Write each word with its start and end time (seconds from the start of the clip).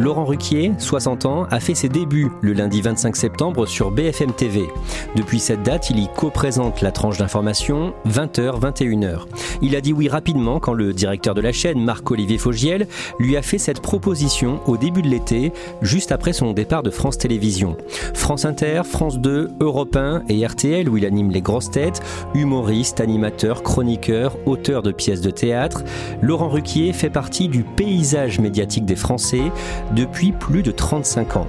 Laurent 0.00 0.24
Ruquier, 0.24 0.72
60 0.78 1.26
ans, 1.26 1.46
a 1.50 1.60
fait 1.60 1.74
ses 1.74 1.90
débuts 1.90 2.30
le 2.40 2.54
lundi 2.54 2.80
25 2.80 3.14
septembre 3.14 3.66
sur 3.66 3.90
BFM 3.90 4.32
TV. 4.32 4.66
Depuis 5.14 5.40
cette 5.40 5.62
date, 5.62 5.90
il 5.90 5.98
y 5.98 6.08
co-présente 6.08 6.80
la 6.80 6.90
tranche 6.90 7.18
d'information 7.18 7.92
20h-21h. 8.08 9.26
Il 9.60 9.76
a 9.76 9.82
dit 9.82 9.92
oui 9.92 10.08
rapidement 10.08 10.58
quand 10.58 10.72
le 10.72 10.94
directeur 10.94 11.34
de 11.34 11.42
la 11.42 11.52
chaîne, 11.52 11.84
Marc-Olivier 11.84 12.38
Fogiel, 12.38 12.88
lui 13.18 13.36
a 13.36 13.42
fait 13.42 13.58
cette 13.58 13.82
proposition 13.82 14.60
au 14.66 14.78
début 14.78 15.02
de 15.02 15.08
l'été, 15.08 15.52
juste 15.82 16.12
après 16.12 16.32
son 16.32 16.52
départ 16.52 16.82
de 16.82 16.90
France 16.90 17.18
Télévisions. 17.18 17.76
France 18.14 18.46
Inter, 18.46 18.82
France 18.84 19.18
2, 19.18 19.50
Europe 19.60 19.96
1 19.96 20.22
et 20.30 20.46
RTL, 20.46 20.88
où 20.88 20.96
il 20.96 21.04
anime 21.04 21.30
les 21.30 21.42
grosses 21.42 21.70
têtes, 21.70 22.00
humoriste, 22.34 23.02
animateur, 23.02 23.62
chroniqueur, 23.62 24.38
auteur 24.46 24.82
de 24.82 24.92
pièces 24.92 25.20
de 25.20 25.30
théâtre, 25.30 25.84
Laurent 26.22 26.48
Ruquier 26.48 26.94
fait 26.94 27.10
partie 27.10 27.48
du 27.48 27.64
paysage 27.64 28.40
médiatique 28.40 28.86
des 28.86 28.96
Français 28.96 29.52
depuis 29.94 30.32
plus 30.32 30.62
de 30.62 30.70
35 30.70 31.36
ans. 31.36 31.46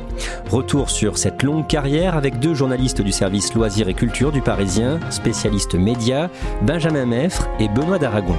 Retour 0.50 0.90
sur 0.90 1.18
cette 1.18 1.44
longue 1.44 1.68
carrière 1.68 2.16
avec 2.16 2.40
deux 2.40 2.54
journalistes 2.54 3.02
du 3.02 3.12
service 3.12 3.54
Loisirs 3.54 3.90
et 3.90 3.94
Culture 3.94 4.32
du 4.32 4.42
Parisien, 4.42 5.00
spécialistes 5.10 5.76
médias, 5.76 6.30
Benjamin 6.62 7.06
Meffre 7.06 7.50
et 7.60 7.68
Benoît 7.68 8.00
d'Aragon. 8.00 8.36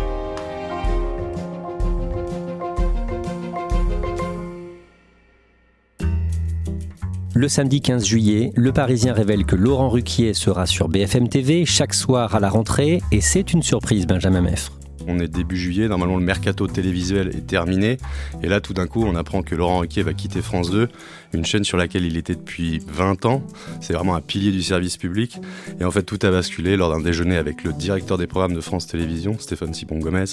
Le 7.34 7.48
samedi 7.48 7.80
15 7.80 8.04
juillet, 8.04 8.52
Le 8.54 8.72
Parisien 8.72 9.14
révèle 9.14 9.46
que 9.46 9.56
Laurent 9.56 9.88
Ruquier 9.88 10.34
sera 10.34 10.66
sur 10.66 10.88
BFM 10.88 11.28
TV 11.28 11.64
chaque 11.64 11.94
soir 11.94 12.34
à 12.34 12.40
la 12.40 12.50
rentrée 12.50 13.02
et 13.10 13.20
c'est 13.20 13.52
une 13.52 13.62
surprise 13.62 14.06
Benjamin 14.06 14.42
Meffre. 14.42 14.81
On 15.06 15.18
est 15.18 15.28
début 15.28 15.56
juillet, 15.56 15.88
normalement 15.88 16.16
le 16.16 16.24
mercato 16.24 16.66
télévisuel 16.66 17.28
est 17.28 17.46
terminé. 17.46 17.98
Et 18.42 18.48
là, 18.48 18.60
tout 18.60 18.74
d'un 18.74 18.86
coup, 18.86 19.04
on 19.04 19.14
apprend 19.16 19.42
que 19.42 19.54
Laurent 19.54 19.78
Ruquier 19.78 20.02
va 20.02 20.12
quitter 20.14 20.42
France 20.42 20.70
2, 20.70 20.88
une 21.32 21.44
chaîne 21.44 21.64
sur 21.64 21.76
laquelle 21.76 22.04
il 22.04 22.16
était 22.16 22.34
depuis 22.34 22.80
20 22.86 23.26
ans. 23.26 23.42
C'est 23.80 23.92
vraiment 23.92 24.14
un 24.14 24.20
pilier 24.20 24.52
du 24.52 24.62
service 24.62 24.96
public. 24.96 25.38
Et 25.80 25.84
en 25.84 25.90
fait, 25.90 26.02
tout 26.02 26.18
a 26.22 26.30
basculé 26.30 26.76
lors 26.76 26.90
d'un 26.90 27.00
déjeuner 27.00 27.36
avec 27.36 27.64
le 27.64 27.72
directeur 27.72 28.18
des 28.18 28.26
programmes 28.26 28.54
de 28.54 28.60
France 28.60 28.86
Télévisions, 28.86 29.38
Stéphane 29.38 29.74
Sipon 29.74 29.98
Gomez. 29.98 30.24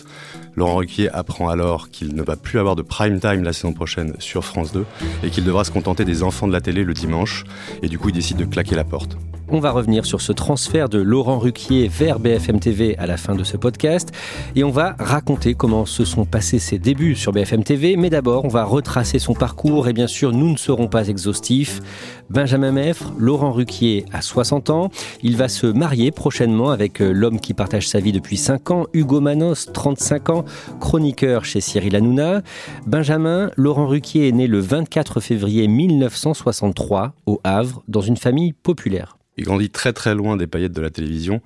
Laurent 0.56 0.76
Ruquier 0.76 1.10
apprend 1.10 1.50
alors 1.50 1.90
qu'il 1.90 2.16
ne 2.16 2.24
va 2.24 2.36
plus 2.36 2.60
avoir 2.60 2.76
de 2.76 2.82
prime 2.82 3.20
time 3.20 3.44
la 3.44 3.54
saison 3.54 3.74
prochaine 3.74 4.14
sur 4.20 4.44
France 4.46 4.72
2 4.72 4.86
et 5.24 5.30
qu'il 5.30 5.44
devra 5.44 5.64
se 5.64 5.72
contenter 5.72 6.06
des 6.06 6.24
enfants 6.24 6.48
de 6.48 6.54
la 6.54 6.62
télé 6.62 6.84
le 6.84 6.94
dimanche. 6.94 7.44
Et 7.82 7.88
du 7.88 7.98
coup, 7.98 8.10
il 8.10 8.16
décide 8.16 8.38
de 8.38 8.46
claquer 8.46 8.76
la 8.76 8.84
porte. 8.84 9.18
On 9.52 9.60
va 9.60 9.72
revenir 9.72 10.06
sur 10.06 10.22
ce 10.22 10.32
transfert 10.32 10.90
de 10.90 11.00
Laurent 11.00 11.40
Ruquier 11.40 11.88
vers 11.88 12.20
BFM 12.20 12.60
TV 12.60 12.96
à 13.00 13.08
la 13.08 13.18
fin 13.18 13.34
de 13.34 13.44
ce 13.44 13.58
podcast 13.58 14.12
et 14.56 14.64
on 14.64 14.70
va 14.70 14.96
raconter 15.00 15.56
comment 15.56 15.88
se 15.88 16.06
sont 16.06 16.24
passés 16.24 16.60
ses 16.60 16.78
débuts 16.78 17.16
sur 17.16 17.32
BFM 17.32 17.64
TV. 17.64 17.98
Mais 17.98 18.12
d'abord, 18.12 18.46
on 18.46 18.50
va 18.50 18.64
retracer 18.64 19.18
son 19.18 19.34
parcours 19.34 19.88
et 19.88 19.94
bien 19.94 20.06
sûr, 20.06 20.34
nous 20.34 20.52
ne 20.52 20.56
serons 20.56 20.88
pas 20.88 21.08
exhaustifs. 21.08 21.82
Benjamin 22.30 22.72
Meffre, 22.72 23.12
Laurent 23.18 23.52
Ruquier 23.52 24.06
a 24.14 24.22
60 24.22 24.70
ans. 24.70 24.92
Il 25.24 25.36
va 25.36 25.48
se 25.48 25.66
marier 25.66 26.12
prochainement 26.12 26.70
avec 26.70 27.02
euh, 27.02 27.12
l'homme 27.12 27.40
qui 27.40 27.56
partage 27.56 27.88
sa 27.88 28.00
vie 28.00 28.12
depuis 28.12 28.38
5 28.38 28.70
ans, 28.70 28.86
Hugo 28.94 29.20
Manos, 29.20 29.72
35 29.74 30.30
ans, 30.30 30.46
chroniqueur 30.80 31.44
chez 31.44 31.60
Cyril 31.60 31.96
Hanouna. 31.96 32.44
Benjamin, 32.86 33.50
Laurent 33.56 33.88
Ruquier 33.88 34.28
est 34.28 34.32
né 34.32 34.46
le 34.46 34.60
24 34.60 35.20
février 35.22 35.68
1963 35.68 37.14
au 37.26 37.42
Havre 37.44 37.82
dans 37.88 38.02
une 38.02 38.18
famille 38.18 38.54
populaire. 38.54 39.19
Il 39.40 39.46
grandit 39.46 39.70
très 39.70 39.94
très 39.94 40.16
loin 40.16 40.36
des 40.36 40.48
paillettes 40.48 40.74
de 40.74 40.82
la 40.82 40.90
télévision. 40.90 41.42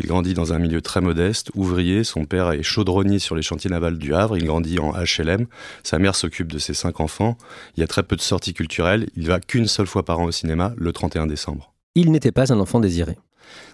Il 0.00 0.06
grandit 0.06 0.34
dans 0.34 0.52
un 0.52 0.58
milieu 0.58 0.80
très 0.80 1.00
modeste, 1.00 1.52
ouvrier. 1.54 2.02
Son 2.02 2.24
père 2.24 2.50
est 2.50 2.64
chaudronnier 2.64 3.20
sur 3.20 3.36
les 3.36 3.42
chantiers 3.42 3.70
navals 3.70 3.98
du 3.98 4.14
Havre. 4.14 4.36
Il 4.36 4.46
grandit 4.46 4.80
en 4.80 4.92
HLM. 4.92 5.46
Sa 5.84 6.00
mère 6.00 6.16
s'occupe 6.16 6.50
de 6.50 6.58
ses 6.58 6.74
cinq 6.74 6.98
enfants. 6.98 7.38
Il 7.76 7.82
y 7.82 7.84
a 7.84 7.86
très 7.86 8.02
peu 8.02 8.16
de 8.16 8.20
sorties 8.20 8.52
culturelles. 8.52 9.06
Il 9.14 9.28
va 9.28 9.38
qu'une 9.38 9.68
seule 9.68 9.86
fois 9.86 10.04
par 10.04 10.18
an 10.18 10.24
au 10.24 10.32
cinéma, 10.32 10.74
le 10.76 10.90
31 10.90 11.28
décembre. 11.28 11.72
Il 11.94 12.10
n'était 12.10 12.32
pas 12.32 12.52
un 12.52 12.58
enfant 12.58 12.80
désiré. 12.80 13.16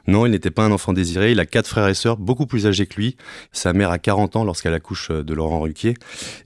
Non, 0.06 0.26
il 0.26 0.32
n'était 0.32 0.50
pas 0.50 0.64
un 0.64 0.70
enfant 0.70 0.92
désiré. 0.92 1.32
Il 1.32 1.40
a 1.40 1.46
quatre 1.46 1.66
frères 1.66 1.88
et 1.88 1.94
sœurs, 1.94 2.18
beaucoup 2.18 2.44
plus 2.44 2.66
âgés 2.66 2.84
que 2.84 2.96
lui. 2.96 3.16
Sa 3.52 3.72
mère 3.72 3.90
a 3.90 3.98
40 3.98 4.36
ans 4.36 4.44
lorsqu'elle 4.44 4.74
accouche 4.74 5.10
de 5.10 5.32
Laurent 5.32 5.60
Ruquier. 5.60 5.94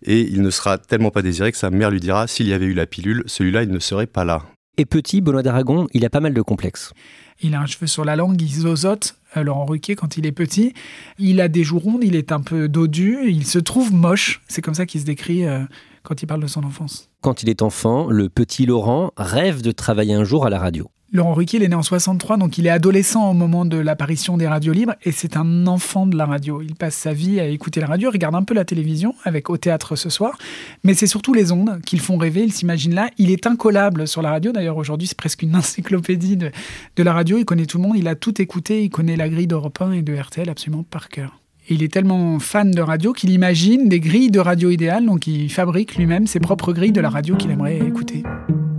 Et 0.04 0.20
il 0.20 0.43
ne 0.43 0.50
sera 0.50 0.78
tellement 0.78 1.10
pas 1.10 1.22
désiré 1.22 1.50
que 1.50 1.58
sa 1.58 1.70
mère 1.70 1.91
lui 1.91 1.98
dira 1.98 2.28
s'il 2.28 2.47
y 2.47 2.53
avait 2.53 2.66
eu 2.66 2.75
la 2.75 2.87
pilule, 2.87 3.25
celui-là, 3.26 3.64
il 3.64 3.70
ne 3.70 3.81
serait 3.81 4.06
pas 4.06 4.25
là. 4.25 4.44
Et 4.78 4.84
petit, 4.84 5.20
Benoît 5.20 5.42
d'Aragon, 5.42 5.87
il 5.94 6.04
a 6.04 6.10
pas 6.10 6.20
mal 6.20 6.34
de 6.34 6.42
complexes. 6.42 6.92
Il 7.41 7.54
a 7.54 7.60
un 7.60 7.66
cheveu 7.66 7.87
sur 7.87 8.04
la 8.04 8.16
langue, 8.16 8.41
il 8.41 8.48
zozote, 8.48 9.16
euh, 9.37 9.42
Laurent 9.42 9.64
Ruquier, 9.64 9.94
quand 9.94 10.16
il 10.16 10.26
est 10.26 10.32
petit. 10.32 10.75
Il 11.19 11.41
a 11.41 11.48
des 11.48 11.64
joues 11.64 11.78
rondes, 11.78 12.04
il 12.04 12.14
est 12.14 12.32
un 12.32 12.41
peu 12.41 12.69
dodu, 12.69 13.19
il 13.26 13.47
se 13.47 13.59
trouve 13.59 13.92
moche. 13.92 14.42
C'est 14.48 14.62
comme 14.62 14.75
ça 14.75 14.87
qu'il 14.87 15.00
se 15.00 15.06
décrit 15.06 15.47
euh, 15.47 15.60
quand 16.03 16.22
il 16.22 16.26
parle 16.26 16.42
de 16.42 16.47
son 16.47 16.64
enfance. 16.64 17.10
Quand 17.22 17.42
il 17.42 17.48
est 17.48 17.62
enfant, 17.62 18.10
le 18.10 18.28
petit 18.28 18.66
Laurent 18.66 19.12
rêve 19.16 19.62
de 19.62 19.72
travailler 19.72 20.14
un 20.14 20.25
jour 20.25 20.47
à 20.47 20.50
la 20.50 20.59
radio. 20.59 20.91
Laurent 21.12 21.34
Ruquier, 21.34 21.61
il 21.61 21.62
est 21.62 21.69
né 21.69 21.77
en 21.77 21.84
63, 21.84 22.37
donc 22.37 22.59
il 22.59 22.67
est 22.67 22.71
adolescent 22.71 23.31
au 23.31 23.33
moment 23.33 23.65
de 23.65 23.77
l'apparition 23.77 24.37
des 24.37 24.49
radios 24.49 24.72
libres, 24.72 24.94
et 25.05 25.12
c'est 25.12 25.37
un 25.37 25.69
enfant 25.69 26.05
de 26.05 26.17
la 26.17 26.27
radio. 26.27 26.61
Il 26.62 26.75
passe 26.75 26.97
sa 26.97 27.12
vie 27.12 27.39
à 27.39 27.47
écouter 27.47 27.81
la 27.81 27.87
radio, 27.87 28.11
regarde 28.11 28.34
un 28.34 28.43
peu 28.43 28.55
la 28.55 28.65
télévision, 28.65 29.15
avec 29.22 29.49
Au 29.49 29.56
théâtre 29.56 29.94
ce 29.94 30.11
soir, 30.11 30.37
mais 30.83 30.94
c'est 30.94 31.06
surtout 31.06 31.33
les 31.33 31.53
ondes 31.53 31.81
qui 31.87 31.94
le 31.94 32.03
font 32.03 32.17
rêver, 32.17 32.43
il 32.43 32.53
s'imagine 32.53 32.93
là. 32.93 33.09
Il 33.19 33.31
est 33.31 33.47
incollable 33.47 34.09
sur 34.09 34.21
la 34.21 34.31
radio, 34.31 34.50
d'ailleurs 34.50 34.77
aujourd'hui 34.77 35.06
c'est 35.06 35.17
presque 35.17 35.43
une 35.43 35.55
encyclopédie 35.55 36.37
de, 36.37 36.50
de 36.97 37.03
la 37.05 37.12
radio, 37.12 37.38
il 37.38 37.44
connaît 37.44 37.67
tout 37.67 37.78
le 37.78 37.84
monde, 37.84 37.97
il 37.97 38.09
a 38.09 38.17
tout 38.17 38.43
écouté, 38.43 38.83
il 38.83 38.91
connaît 38.91 39.17
la 39.17 39.28
grille 39.28 39.47
d'Europe 39.47 39.81
1 39.81 39.93
et 39.93 40.03
de 40.03 40.12
RTL 40.12 40.50
absolument 40.50 40.83
par 40.83 41.09
cœur. 41.09 41.38
Et 41.69 41.75
il 41.75 41.84
est 41.84 41.93
tellement 41.93 42.41
fan 42.41 42.73
de 42.73 42.83
radio 42.83 43.12
qu'il 43.12 43.31
imagine 43.31 43.88
des 43.88 44.00
grilles 44.00 44.33
de 44.33 44.41
radio 44.41 44.71
idéales, 44.71 45.06
donc 45.06 45.28
il 45.28 45.50
fabrique 45.50 45.97
lui-même 45.97 46.27
ses 46.27 46.41
propres 46.41 46.73
grilles 46.73 46.93
de 46.93 47.00
la 47.00 47.11
radio 47.11 47.37
qu'il 47.37 47.53
aimerait 47.53 47.78
écouter. 47.78 48.25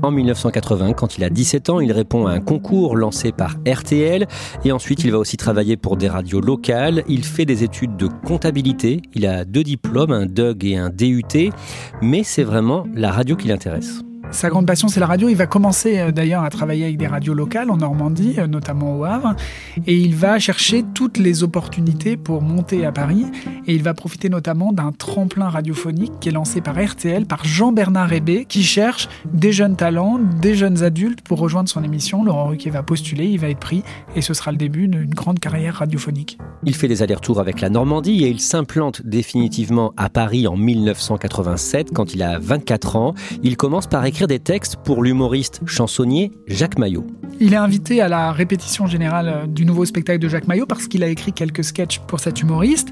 En 0.03 0.11
1980, 0.11 0.93
quand 0.93 1.17
il 1.17 1.23
a 1.23 1.29
17 1.29 1.69
ans, 1.69 1.79
il 1.79 1.91
répond 1.91 2.27
à 2.27 2.31
un 2.31 2.39
concours 2.39 2.95
lancé 2.95 3.31
par 3.31 3.55
RTL 3.67 4.27
et 4.63 4.71
ensuite 4.71 5.03
il 5.03 5.11
va 5.11 5.17
aussi 5.17 5.37
travailler 5.37 5.75
pour 5.75 5.97
des 5.97 6.07
radios 6.07 6.41
locales. 6.41 7.03
Il 7.07 7.23
fait 7.23 7.45
des 7.45 7.63
études 7.63 7.97
de 7.97 8.07
comptabilité, 8.25 9.01
il 9.15 9.25
a 9.25 9.43
deux 9.43 9.63
diplômes, 9.63 10.11
un 10.11 10.25
DUG 10.25 10.65
et 10.65 10.77
un 10.77 10.89
DUT, 10.89 11.51
mais 12.01 12.23
c'est 12.23 12.43
vraiment 12.43 12.85
la 12.93 13.11
radio 13.11 13.35
qui 13.35 13.47
l'intéresse. 13.47 14.06
Sa 14.31 14.49
grande 14.49 14.67
passion, 14.67 14.89
c'est 14.89 14.99
la 14.99 15.07
radio. 15.07 15.29
Il 15.29 15.37
va 15.37 15.47
commencer 15.47 15.99
euh, 15.99 16.11
d'ailleurs 16.11 16.43
à 16.43 16.49
travailler 16.49 16.83
avec 16.83 16.97
des 16.97 17.07
radios 17.07 17.33
locales 17.33 17.71
en 17.71 17.77
Normandie, 17.77 18.35
euh, 18.37 18.45
notamment 18.45 18.97
au 18.97 19.05
Havre. 19.05 19.35
Et 19.87 19.95
il 19.95 20.15
va 20.15 20.37
chercher 20.37 20.83
toutes 20.93 21.17
les 21.17 21.43
opportunités 21.43 22.17
pour 22.17 22.41
monter 22.41 22.85
à 22.85 22.91
Paris. 22.91 23.25
Et 23.67 23.73
il 23.73 23.83
va 23.83 23.93
profiter 23.93 24.29
notamment 24.29 24.73
d'un 24.73 24.91
tremplin 24.91 25.47
radiophonique 25.47 26.11
qui 26.19 26.29
est 26.29 26.33
lancé 26.33 26.59
par 26.59 26.75
RTL, 26.75 27.25
par 27.25 27.45
Jean-Bernard 27.45 28.11
Hébé, 28.11 28.45
qui 28.45 28.63
cherche 28.63 29.07
des 29.31 29.53
jeunes 29.53 29.77
talents, 29.77 30.19
des 30.19 30.55
jeunes 30.55 30.83
adultes 30.83 31.21
pour 31.21 31.39
rejoindre 31.39 31.69
son 31.69 31.83
émission. 31.83 32.23
Laurent 32.25 32.47
Ruquier 32.47 32.69
va 32.69 32.83
postuler, 32.83 33.27
il 33.27 33.39
va 33.39 33.49
être 33.49 33.59
pris. 33.59 33.83
Et 34.15 34.21
ce 34.21 34.33
sera 34.33 34.51
le 34.51 34.57
début 34.57 34.89
d'une 34.89 35.09
grande 35.09 35.39
carrière 35.39 35.75
radiophonique. 35.75 36.37
Il 36.63 36.75
fait 36.75 36.89
des 36.89 37.01
allers-retours 37.01 37.39
avec 37.39 37.61
la 37.61 37.69
Normandie 37.69 38.25
et 38.25 38.29
il 38.29 38.41
s'implante 38.41 39.01
définitivement 39.05 39.93
à 39.95 40.09
Paris 40.09 40.47
en 40.47 40.57
1987 40.57 41.91
quand 41.93 42.13
il 42.13 42.21
a 42.21 42.39
24 42.39 42.97
ans. 42.97 43.13
Il 43.41 43.55
commence 43.55 43.87
par 43.87 44.03
écrire 44.05 44.16
des 44.25 44.39
textes 44.39 44.77
pour 44.77 45.03
l'humoriste 45.03 45.61
chansonnier 45.67 46.31
Jacques 46.47 46.79
Maillot. 46.79 47.05
Il 47.39 47.53
est 47.53 47.57
invité 47.57 48.01
à 48.01 48.07
la 48.07 48.31
répétition 48.31 48.87
générale 48.87 49.45
du 49.47 49.65
nouveau 49.65 49.85
spectacle 49.85 50.17
de 50.17 50.27
Jacques 50.27 50.47
Maillot 50.47 50.65
parce 50.65 50.87
qu'il 50.87 51.03
a 51.03 51.07
écrit 51.07 51.33
quelques 51.33 51.63
sketchs 51.63 51.99
pour 51.99 52.19
cet 52.19 52.41
humoriste. 52.41 52.89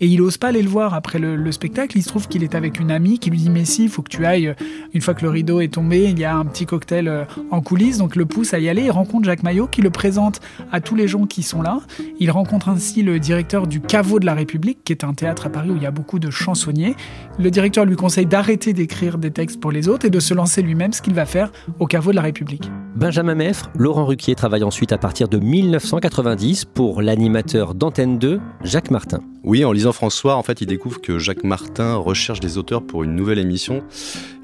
Et 0.00 0.06
il 0.06 0.18
n'ose 0.18 0.38
pas 0.38 0.48
aller 0.48 0.62
le 0.62 0.68
voir 0.68 0.94
après 0.94 1.18
le, 1.18 1.52
spectacle. 1.52 1.98
Il 1.98 2.02
se 2.02 2.08
trouve 2.08 2.26
qu'il 2.28 2.42
est 2.42 2.54
avec 2.54 2.80
une 2.80 2.90
amie 2.90 3.18
qui 3.18 3.30
lui 3.30 3.38
dit 3.38 3.50
Mais 3.50 3.64
si, 3.64 3.84
il 3.84 3.88
faut 3.88 4.02
que 4.02 4.08
tu 4.08 4.24
ailles. 4.24 4.48
Euh, 4.48 4.54
une 4.94 5.00
fois 5.00 5.14
que 5.14 5.22
le 5.22 5.30
rideau 5.30 5.60
est 5.60 5.74
tombé, 5.74 6.04
il 6.04 6.18
y 6.18 6.24
a 6.24 6.36
un 6.36 6.44
petit 6.44 6.64
cocktail 6.64 7.08
euh, 7.08 7.24
en 7.50 7.60
coulisses. 7.60 7.98
Donc 7.98 8.16
le 8.16 8.24
pousse 8.24 8.54
à 8.54 8.58
y 8.58 8.68
aller. 8.68 8.82
Il 8.82 8.90
rencontre 8.90 9.24
Jacques 9.24 9.42
Maillot 9.42 9.66
qui 9.66 9.82
le 9.82 9.90
présente 9.90 10.40
à 10.72 10.80
tous 10.80 10.94
les 10.94 11.06
gens 11.06 11.26
qui 11.26 11.42
sont 11.42 11.60
là. 11.60 11.80
Il 12.18 12.30
rencontre 12.30 12.68
ainsi 12.68 13.02
le 13.02 13.18
directeur 13.18 13.66
du 13.66 13.80
Caveau 13.80 14.20
de 14.20 14.26
la 14.26 14.34
République, 14.34 14.78
qui 14.84 14.92
est 14.92 15.04
un 15.04 15.12
théâtre 15.12 15.46
à 15.46 15.50
Paris 15.50 15.70
où 15.70 15.76
il 15.76 15.82
y 15.82 15.86
a 15.86 15.90
beaucoup 15.90 16.18
de 16.18 16.30
chansonniers. 16.30 16.94
Le 17.38 17.50
directeur 17.50 17.84
lui 17.84 17.96
conseille 17.96 18.26
d'arrêter 18.26 18.72
d'écrire 18.72 19.18
des 19.18 19.30
textes 19.30 19.60
pour 19.60 19.72
les 19.72 19.88
autres 19.88 20.06
et 20.06 20.10
de 20.10 20.20
se 20.20 20.34
lancer 20.34 20.62
lui-même, 20.62 20.92
ce 20.92 21.02
qu'il 21.02 21.14
va 21.14 21.26
faire 21.26 21.52
au 21.78 21.86
Caveau 21.86 22.10
de 22.10 22.16
la 22.16 22.22
République. 22.22 22.70
Benjamin 22.96 23.34
Meffre, 23.34 23.70
Laurent 23.76 24.06
Ruquier 24.06 24.34
travaille 24.34 24.64
ensuite 24.64 24.92
à 24.92 24.98
partir 24.98 25.28
de 25.28 25.38
1990 25.38 26.64
pour 26.64 27.02
l'animateur 27.02 27.74
d'Antenne 27.74 28.18
2, 28.18 28.40
Jacques 28.62 28.90
Martin. 28.90 29.20
Oui, 29.42 29.64
en 29.64 29.72
lisant 29.72 29.89
François, 29.92 30.36
en 30.36 30.42
fait, 30.42 30.60
il 30.60 30.66
découvre 30.66 31.00
que 31.00 31.18
Jacques 31.18 31.44
Martin 31.44 31.96
recherche 31.96 32.40
des 32.40 32.58
auteurs 32.58 32.82
pour 32.82 33.04
une 33.04 33.14
nouvelle 33.14 33.38
émission. 33.38 33.82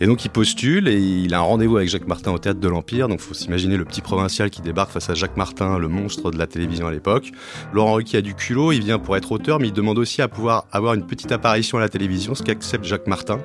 Et 0.00 0.06
donc, 0.06 0.25
il 0.25 0.31
postule 0.31 0.88
et 0.88 0.98
il 0.98 1.32
a 1.34 1.38
un 1.38 1.43
rendez-vous 1.43 1.76
avec 1.76 1.88
Jacques 1.88 2.06
Martin 2.06 2.32
au 2.32 2.38
théâtre 2.38 2.60
de 2.60 2.69
l'Empire. 2.69 3.08
Donc, 3.08 3.20
faut 3.20 3.34
s'imaginer 3.34 3.76
le 3.76 3.84
petit 3.84 4.00
provincial 4.00 4.50
qui 4.50 4.60
débarque 4.60 4.90
face 4.90 5.08
à 5.10 5.14
Jacques 5.14 5.37
Martin, 5.37 5.78
le 5.78 5.88
monstre 5.88 6.31
de 6.31 6.38
la 6.38 6.46
télévision 6.46 6.87
à 6.87 6.93
l'époque. 6.93 7.32
Laurent 7.72 7.94
Ruquier 7.94 8.19
a 8.19 8.22
du 8.22 8.34
culot, 8.34 8.72
il 8.72 8.82
vient 8.82 8.98
pour 8.98 9.16
être 9.16 9.32
auteur, 9.32 9.58
mais 9.58 9.69
il 9.69 9.72
demande 9.72 9.98
aussi 9.98 10.22
à 10.22 10.28
pouvoir 10.28 10.66
avoir 10.72 10.94
une 10.94 11.06
petite 11.06 11.32
apparition 11.32 11.78
à 11.78 11.81
la 11.81 11.88
télévision, 11.88 12.34
ce 12.34 12.43
qu'accepte 12.43 12.84
Jacques 12.84 13.06
Martin. 13.06 13.40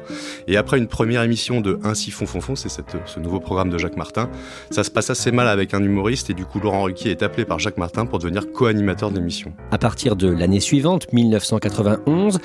Et 0.47 0.57
après 0.57 0.77
une 0.77 0.87
première 0.87 1.23
émission 1.23 1.61
de 1.61 1.79
Ainsi 1.83 2.11
fond 2.11 2.25
fond 2.25 2.41
fond, 2.41 2.55
c'est 2.55 2.69
ce 2.69 3.19
nouveau 3.19 3.39
programme 3.39 3.69
de 3.69 3.77
Jacques 3.77 3.97
Martin, 3.97 4.29
ça 4.69 4.83
se 4.83 4.91
passe 4.91 5.09
assez 5.09 5.31
mal 5.31 5.47
avec 5.47 5.73
un 5.73 5.83
humoriste 5.83 6.29
et 6.29 6.33
du 6.33 6.45
coup, 6.45 6.59
Laurent 6.59 6.83
Ruquier 6.83 7.11
est 7.11 7.23
appelé 7.23 7.45
par 7.45 7.59
Jacques 7.59 7.77
Martin 7.77 8.05
pour 8.05 8.19
devenir 8.19 8.51
co-animateur 8.51 9.11
de 9.11 9.17
l'émission. 9.17 9.53
À 9.71 9.77
partir 9.77 10.15
de 10.15 10.27
l'année 10.29 10.59
suivante, 10.59 11.07
1991, 11.97 12.39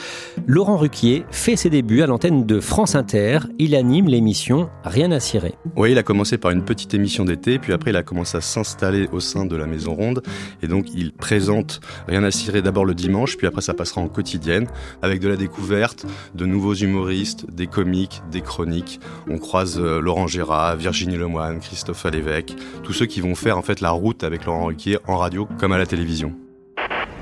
Laurent 0.46 0.76
Ruquier 0.76 1.24
fait 1.30 1.56
ses 1.56 1.70
débuts 1.70 2.02
à 2.02 2.06
l'antenne 2.06 2.46
de 2.46 2.60
France 2.60 2.94
Inter. 2.94 3.40
Il 3.58 3.74
anime 3.74 4.06
l'émission 4.08 4.68
Rien 4.84 5.10
à 5.12 5.20
cirer. 5.20 5.54
Oui, 5.76 5.92
il 5.92 5.98
a 5.98 6.02
commencé 6.02 6.38
par 6.38 6.50
une 6.50 6.64
petite 6.64 6.94
émission 6.94 7.24
d'été, 7.24 7.58
puis 7.58 7.72
après 7.72 7.90
il 7.90 7.96
a 7.96 8.02
commencé 8.02 8.36
à 8.36 8.40
s'installer 8.40 9.08
au 9.12 9.20
sein 9.20 9.46
de 9.46 9.56
la 9.56 9.66
Maison 9.66 9.94
Ronde. 9.94 10.22
Et 10.62 10.68
donc 10.68 10.86
il 10.94 11.12
présente 11.12 11.80
Rien 12.08 12.22
à 12.24 12.30
cirer 12.30 12.62
d'abord 12.62 12.84
le 12.84 12.94
dimanche, 12.94 13.36
puis 13.36 13.46
après 13.46 13.62
ça 13.62 13.74
passera 13.74 14.00
en 14.00 14.08
quotidienne, 14.08 14.66
avec 15.02 15.20
de 15.20 15.28
la 15.28 15.36
découverte, 15.36 16.06
de 16.34 16.46
nouveaux 16.46 16.74
humoristes, 16.74 17.50
des 17.50 17.66
comiques, 17.66 18.22
des 18.30 18.40
chroniques. 18.40 19.00
On 19.28 19.38
croise 19.38 19.78
euh, 19.78 20.00
Laurent 20.00 20.26
Gérard, 20.26 20.76
Virginie 20.76 21.16
Lemoine, 21.16 21.60
Christophe 21.60 22.06
Alévèque, 22.06 22.54
tous 22.82 22.92
ceux 22.92 23.06
qui 23.06 23.20
vont 23.20 23.34
faire 23.34 23.58
en 23.58 23.62
fait 23.62 23.80
la 23.80 23.90
route 23.90 24.24
avec 24.24 24.44
Laurent 24.44 24.66
Ruquier 24.66 24.98
en 25.06 25.16
radio 25.16 25.48
comme 25.58 25.72
à 25.72 25.78
la 25.78 25.86
télévision. 25.86 26.34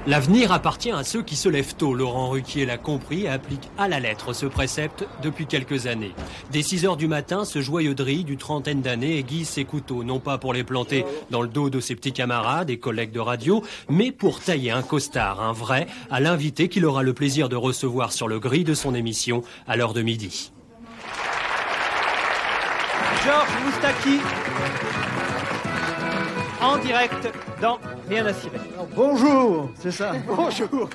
L'avenir 0.07 0.53
appartient 0.53 0.91
à 0.91 1.03
ceux 1.03 1.23
qui 1.23 1.35
se 1.35 1.49
lèvent 1.49 1.77
tôt. 1.77 1.95
Laurent 1.95 2.29
Ruquier 2.29 2.67
l'a 2.67 2.77
compris 2.77 3.23
et 3.23 3.29
applique 3.29 3.71
à 3.79 3.89
la 3.89 4.01
lettre 4.01 4.35
ce 4.35 4.45
précepte 4.45 5.07
depuis 5.23 5.47
quelques 5.47 5.87
années. 5.87 6.13
Dès 6.51 6.61
6 6.61 6.85
heures 6.85 6.99
du 6.99 7.09
matin, 7.09 7.47
ce 7.47 7.63
joyeux 7.63 7.95
drille 7.95 8.25
du 8.25 8.37
trentaine 8.37 8.83
d'années 8.83 9.19
aiguise 9.19 9.49
ses 9.49 9.65
couteaux, 9.65 10.05
non 10.05 10.21
pas 10.21 10.37
pour 10.37 10.53
les 10.53 10.63
planter 10.63 11.07
dans 11.31 11.41
le 11.41 11.49
dos 11.49 11.71
de 11.71 11.81
ses 11.81 11.97
petits 11.97 12.13
camarades 12.13 12.69
et 12.69 12.77
collègues 12.77 13.13
de 13.13 13.21
radio, 13.21 13.63
mais 13.89 14.13
pour 14.13 14.41
tailler 14.41 14.71
un 14.71 14.83
costard, 14.83 15.41
un 15.41 15.53
vrai, 15.53 15.87
à 16.11 16.21
l'invité 16.21 16.69
qu'il 16.69 16.85
aura 16.85 17.03
le 17.03 17.15
plaisir 17.15 17.49
de 17.49 17.57
recevoir 17.57 18.13
sur 18.13 18.29
le 18.29 18.39
gris 18.39 18.65
de 18.65 18.75
son 18.75 18.95
émission 18.95 19.43
à 19.67 19.77
l'heure 19.77 19.95
de 19.95 20.03
midi. 20.03 20.53
Georges 23.25 23.49
Moustaki, 23.65 24.21
en 26.65 26.79
direct 26.79 27.29
dans 27.61 27.79
Rien 28.09 28.25
à 28.27 28.33
cirer. 28.33 28.59
bonjour, 28.97 29.71
c'est 29.79 29.91
ça. 29.91 30.13
bonjour. 30.27 30.89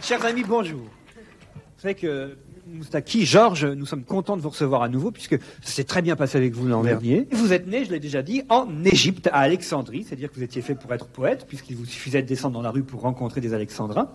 Chers 0.00 0.24
amis, 0.24 0.44
bonjour. 0.46 0.80
Vous 0.80 1.82
savez 1.82 1.94
que 1.94 2.36
Moustaki, 2.66 3.24
Georges, 3.24 3.66
nous 3.66 3.86
sommes 3.86 4.04
contents 4.04 4.36
de 4.36 4.42
vous 4.42 4.48
recevoir 4.48 4.82
à 4.82 4.88
nouveau 4.88 5.10
puisque 5.10 5.38
ça 5.62 5.72
s'est 5.72 5.84
très 5.84 6.02
bien 6.02 6.16
passé 6.16 6.38
avec 6.38 6.54
vous 6.54 6.66
l'an 6.66 6.82
dernier. 6.82 7.28
Vous 7.30 7.52
êtes 7.52 7.66
né, 7.66 7.84
je 7.84 7.90
l'ai 7.90 8.00
déjà 8.00 8.22
dit, 8.22 8.42
en 8.48 8.84
Égypte, 8.84 9.28
à 9.32 9.40
Alexandrie, 9.40 10.04
c'est-à-dire 10.04 10.30
que 10.30 10.36
vous 10.36 10.42
étiez 10.42 10.62
fait 10.62 10.74
pour 10.74 10.92
être 10.94 11.06
poète 11.06 11.46
puisqu'il 11.46 11.76
vous 11.76 11.86
suffisait 11.86 12.22
de 12.22 12.26
descendre 12.26 12.54
dans 12.54 12.62
la 12.62 12.70
rue 12.70 12.82
pour 12.82 13.02
rencontrer 13.02 13.40
des 13.40 13.54
Alexandrins. 13.54 14.10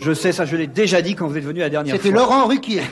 Je 0.00 0.12
sais, 0.12 0.32
ça 0.32 0.44
je 0.44 0.56
l'ai 0.56 0.66
déjà 0.66 1.02
dit 1.02 1.14
quand 1.14 1.26
vous 1.26 1.36
êtes 1.36 1.44
venu 1.44 1.60
la 1.60 1.70
dernière 1.70 1.94
fois. 1.94 2.02
C'était 2.02 2.16
Laurent 2.16 2.46
Ruquier. 2.46 2.82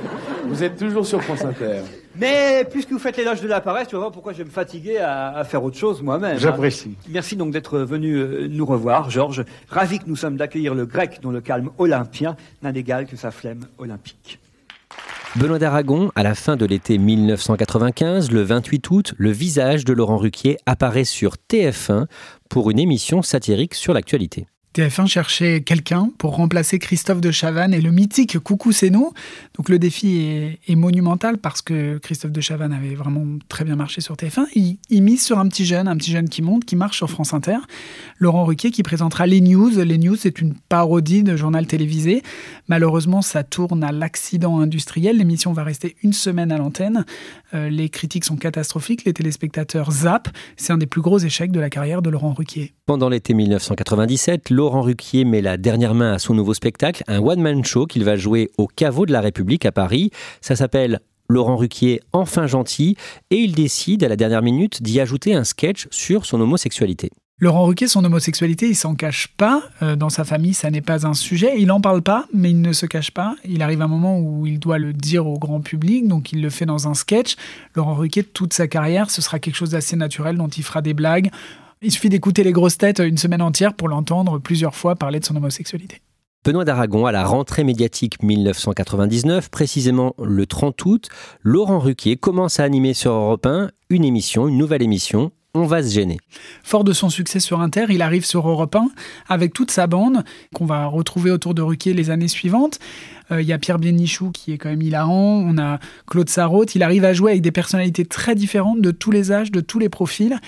vous 0.46 0.62
êtes 0.62 0.76
toujours 0.76 1.06
sur 1.06 1.22
France 1.22 1.44
Inter. 1.44 1.80
Mais 2.16 2.66
puisque 2.70 2.90
vous 2.90 2.98
faites 2.98 3.16
l'éloge 3.16 3.40
de 3.40 3.48
la 3.48 3.60
paresse, 3.60 3.88
tu 3.88 3.94
vas 3.94 4.00
voir 4.00 4.12
pourquoi 4.12 4.32
je 4.32 4.38
vais 4.38 4.44
me 4.44 4.50
fatiguer 4.50 4.98
à, 4.98 5.42
faire 5.44 5.62
autre 5.62 5.78
chose 5.78 6.02
moi-même. 6.02 6.36
Hein. 6.36 6.40
J'apprécie. 6.40 6.96
Merci 7.08 7.36
donc 7.36 7.52
d'être 7.52 7.78
venu 7.78 8.16
euh, 8.16 8.48
nous 8.48 8.66
revoir, 8.66 9.10
Georges. 9.10 9.44
Ravi 9.68 10.00
que 10.00 10.06
nous 10.06 10.16
sommes 10.16 10.36
d'accueillir 10.36 10.74
le 10.74 10.86
grec 10.86 11.20
dont 11.22 11.30
le 11.30 11.40
calme 11.40 11.70
olympien 11.78 12.36
n'a 12.62 12.72
d'égal 12.72 13.06
que 13.06 13.16
sa 13.16 13.30
flemme 13.30 13.60
olympique. 13.78 14.40
Benoît 15.36 15.60
d'Aragon, 15.60 16.10
à 16.16 16.24
la 16.24 16.34
fin 16.34 16.56
de 16.56 16.66
l'été 16.66 16.98
1995, 16.98 18.32
le 18.32 18.42
28 18.42 18.90
août, 18.90 19.14
le 19.16 19.30
visage 19.30 19.84
de 19.84 19.92
Laurent 19.92 20.16
Ruquier 20.16 20.58
apparaît 20.66 21.04
sur 21.04 21.36
TF1 21.48 22.06
pour 22.48 22.70
une 22.70 22.80
émission 22.80 23.22
satirique 23.22 23.74
sur 23.74 23.94
l'actualité. 23.94 24.46
TF1 24.72 25.08
cherchait 25.08 25.62
quelqu'un 25.62 26.10
pour 26.16 26.36
remplacer 26.36 26.78
Christophe 26.78 27.20
de 27.20 27.32
Chavannes 27.32 27.74
et 27.74 27.80
le 27.80 27.90
mythique 27.90 28.38
Coucou 28.38 28.70
c'est 28.70 28.90
nous. 28.90 29.12
Donc 29.56 29.68
le 29.68 29.80
défi 29.80 30.58
est, 30.68 30.76
monumental 30.76 31.38
parce 31.38 31.60
que 31.60 31.98
Christophe 31.98 32.30
de 32.30 32.40
Chavannes 32.40 32.72
avait 32.72 32.94
vraiment 32.94 33.24
très 33.48 33.64
bien 33.64 33.74
marché 33.74 34.00
sur 34.00 34.14
TF1. 34.14 34.46
Il, 34.54 35.02
mise 35.02 35.24
sur 35.24 35.40
un 35.40 35.48
petit 35.48 35.66
jeune, 35.66 35.88
un 35.88 35.96
petit 35.96 36.12
jeune 36.12 36.28
qui 36.28 36.40
monte, 36.40 36.64
qui 36.64 36.76
marche 36.76 36.98
sur 36.98 37.10
France 37.10 37.34
Inter. 37.34 37.56
Laurent 38.18 38.44
Ruquier 38.44 38.70
qui 38.70 38.84
présentera 38.84 39.26
les 39.26 39.40
news. 39.40 39.70
Les 39.70 39.98
news, 39.98 40.14
c'est 40.14 40.40
une 40.40 40.54
parodie 40.54 41.24
de 41.24 41.36
journal 41.36 41.66
télévisé. 41.66 42.22
Malheureusement, 42.68 43.22
ça 43.22 43.42
tourne 43.42 43.82
à 43.82 43.90
l'accident 43.90 44.60
industriel. 44.60 45.18
L'émission 45.18 45.52
va 45.52 45.64
rester 45.64 45.96
une 46.04 46.12
semaine 46.12 46.52
à 46.52 46.58
l'antenne. 46.58 47.04
Euh, 47.54 47.68
les 47.68 47.88
critiques 47.88 48.24
sont 48.24 48.36
catastrophiques. 48.36 49.04
Les 49.04 49.12
téléspectateurs 49.12 49.90
zappent. 49.90 50.28
C'est 50.56 50.72
un 50.72 50.78
des 50.78 50.86
plus 50.86 51.02
gros 51.02 51.18
échecs 51.18 51.50
de 51.50 51.60
la 51.60 51.70
carrière 51.70 52.02
de 52.02 52.10
Laurent 52.10 52.32
Ruquier. 52.32 52.72
Pendant 52.86 53.08
l'été 53.08 53.34
1997, 53.34 54.50
Laurent 54.60 54.82
Ruquier 54.82 55.24
met 55.24 55.40
la 55.40 55.56
dernière 55.56 55.94
main 55.94 56.12
à 56.12 56.18
son 56.18 56.34
nouveau 56.34 56.52
spectacle, 56.52 57.02
un 57.08 57.20
one-man 57.20 57.64
show 57.64 57.86
qu'il 57.86 58.04
va 58.04 58.16
jouer 58.16 58.50
au 58.58 58.66
caveau 58.66 59.06
de 59.06 59.10
la 59.10 59.22
République 59.22 59.64
à 59.64 59.72
Paris. 59.72 60.10
Ça 60.42 60.54
s'appelle 60.54 61.00
Laurent 61.30 61.56
Ruquier 61.56 62.02
enfin 62.12 62.46
gentil 62.46 62.94
et 63.30 63.36
il 63.36 63.54
décide 63.54 64.04
à 64.04 64.08
la 64.08 64.16
dernière 64.16 64.42
minute 64.42 64.82
d'y 64.82 65.00
ajouter 65.00 65.32
un 65.32 65.44
sketch 65.44 65.88
sur 65.90 66.26
son 66.26 66.42
homosexualité. 66.42 67.08
Laurent 67.38 67.64
Ruquier, 67.64 67.88
son 67.88 68.04
homosexualité, 68.04 68.68
il 68.68 68.76
s'en 68.76 68.94
cache 68.94 69.28
pas. 69.28 69.62
Euh, 69.80 69.96
dans 69.96 70.10
sa 70.10 70.24
famille, 70.24 70.52
ça 70.52 70.70
n'est 70.70 70.82
pas 70.82 71.06
un 71.06 71.14
sujet. 71.14 71.54
Il 71.56 71.68
n'en 71.68 71.80
parle 71.80 72.02
pas, 72.02 72.26
mais 72.34 72.50
il 72.50 72.60
ne 72.60 72.74
se 72.74 72.84
cache 72.84 73.12
pas. 73.12 73.34
Il 73.46 73.62
arrive 73.62 73.80
un 73.80 73.88
moment 73.88 74.20
où 74.20 74.46
il 74.46 74.58
doit 74.58 74.76
le 74.76 74.92
dire 74.92 75.26
au 75.26 75.38
grand 75.38 75.62
public, 75.62 76.06
donc 76.06 76.32
il 76.32 76.42
le 76.42 76.50
fait 76.50 76.66
dans 76.66 76.86
un 76.86 76.92
sketch. 76.92 77.36
Laurent 77.74 77.94
Ruquier, 77.94 78.24
toute 78.24 78.52
sa 78.52 78.68
carrière, 78.68 79.10
ce 79.10 79.22
sera 79.22 79.38
quelque 79.38 79.54
chose 79.54 79.70
d'assez 79.70 79.96
naturel 79.96 80.36
dont 80.36 80.48
il 80.48 80.62
fera 80.62 80.82
des 80.82 80.92
blagues. 80.92 81.30
Il 81.82 81.90
suffit 81.90 82.10
d'écouter 82.10 82.44
les 82.44 82.52
grosses 82.52 82.76
têtes 82.76 82.98
une 82.98 83.16
semaine 83.16 83.40
entière 83.40 83.72
pour 83.72 83.88
l'entendre 83.88 84.38
plusieurs 84.38 84.74
fois 84.74 84.96
parler 84.96 85.18
de 85.18 85.24
son 85.24 85.34
homosexualité. 85.36 86.02
Benoît 86.44 86.66
d'Aragon, 86.66 87.06
à 87.06 87.12
la 87.12 87.24
rentrée 87.24 87.64
médiatique 87.64 88.22
1999, 88.22 89.48
précisément 89.48 90.14
le 90.22 90.44
30 90.44 90.84
août, 90.84 91.08
Laurent 91.40 91.78
Ruquier 91.78 92.18
commence 92.18 92.60
à 92.60 92.64
animer 92.64 92.92
sur 92.92 93.12
Europe 93.12 93.46
1 93.46 93.70
une 93.88 94.04
émission, 94.04 94.46
une 94.46 94.58
nouvelle 94.58 94.82
émission, 94.82 95.32
on 95.54 95.64
va 95.64 95.82
se 95.82 95.92
gêner. 95.92 96.18
Fort 96.62 96.84
de 96.84 96.92
son 96.92 97.08
succès 97.08 97.40
sur 97.40 97.60
Inter, 97.60 97.86
il 97.88 98.02
arrive 98.02 98.24
sur 98.24 98.48
Europe 98.48 98.76
1 98.76 98.88
avec 99.28 99.52
toute 99.52 99.70
sa 99.70 99.86
bande 99.86 100.22
qu'on 100.54 100.66
va 100.66 100.86
retrouver 100.86 101.30
autour 101.30 101.54
de 101.54 101.62
Ruquier 101.62 101.94
les 101.94 102.10
années 102.10 102.28
suivantes. 102.28 102.78
Euh, 103.32 103.42
il 103.42 103.48
y 103.48 103.52
a 103.52 103.58
Pierre 103.58 103.78
Bienichou 103.78 104.30
qui 104.30 104.52
est 104.52 104.58
quand 104.58 104.68
même 104.68 104.82
hilarant, 104.82 105.42
on 105.44 105.58
a 105.58 105.78
Claude 106.06 106.28
Sarraute, 106.28 106.74
il 106.74 106.82
arrive 106.82 107.04
à 107.04 107.12
jouer 107.12 107.32
avec 107.32 107.42
des 107.42 107.50
personnalités 107.50 108.04
très 108.04 108.34
différentes 108.34 108.80
de 108.80 108.90
tous 108.90 109.10
les 109.10 109.32
âges, 109.32 109.50
de 109.50 109.60
tous 109.60 109.78
les 109.78 109.88
profils, 109.88 110.38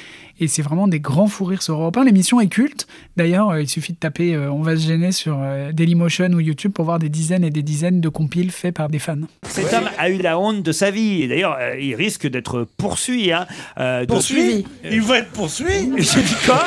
et 0.41 0.49
c'est 0.49 0.63
vraiment 0.63 0.89
des 0.89 1.01
grands 1.01 1.27
fous 1.27 1.45
rires 1.45 1.63
sur 1.63 1.75
Europe 1.75 1.97
1. 1.97 2.05
L'émission 2.05 2.41
est 2.41 2.49
culte, 2.49 2.87
d'ailleurs 3.17 3.51
euh, 3.51 3.63
il 3.63 3.69
suffit 3.69 3.93
de 3.93 3.99
taper 3.99 4.35
euh, 4.35 4.51
On 4.51 4.63
va 4.63 4.77
se 4.77 4.87
gêner 4.87 5.13
sur 5.13 5.39
Dailymotion 5.73 6.31
ou 6.33 6.41
YouTube 6.41 6.73
pour 6.73 6.85
voir 6.85 6.99
des 6.99 7.09
dizaines 7.09 7.45
et 7.45 7.51
des 7.51 7.63
dizaines 7.63 8.01
de 8.01 8.09
compiles 8.09 8.51
faits 8.51 8.75
par 8.75 8.89
des 8.89 8.99
fans. 8.99 9.17
Cet 9.47 9.73
homme 9.73 9.89
a 9.99 10.11
eu 10.11 10.19
la 10.19 10.39
honte 10.39 10.63
de 10.63 10.73
sa 10.73 10.91
vie, 10.91 11.23
et 11.23 11.29
d'ailleurs 11.29 11.59
il 11.81 11.95
risque 11.95 12.27
d'être 12.27 12.67
poursuivi. 12.77 13.33
Hein, 13.33 13.47
poursuivi. 14.09 14.65
Il 14.91 15.03
va 15.03 15.19
être 15.19 15.31
poursuivi. 15.31 15.91
J'ai 15.99 16.23
dit 16.23 16.35
quoi 16.45 16.65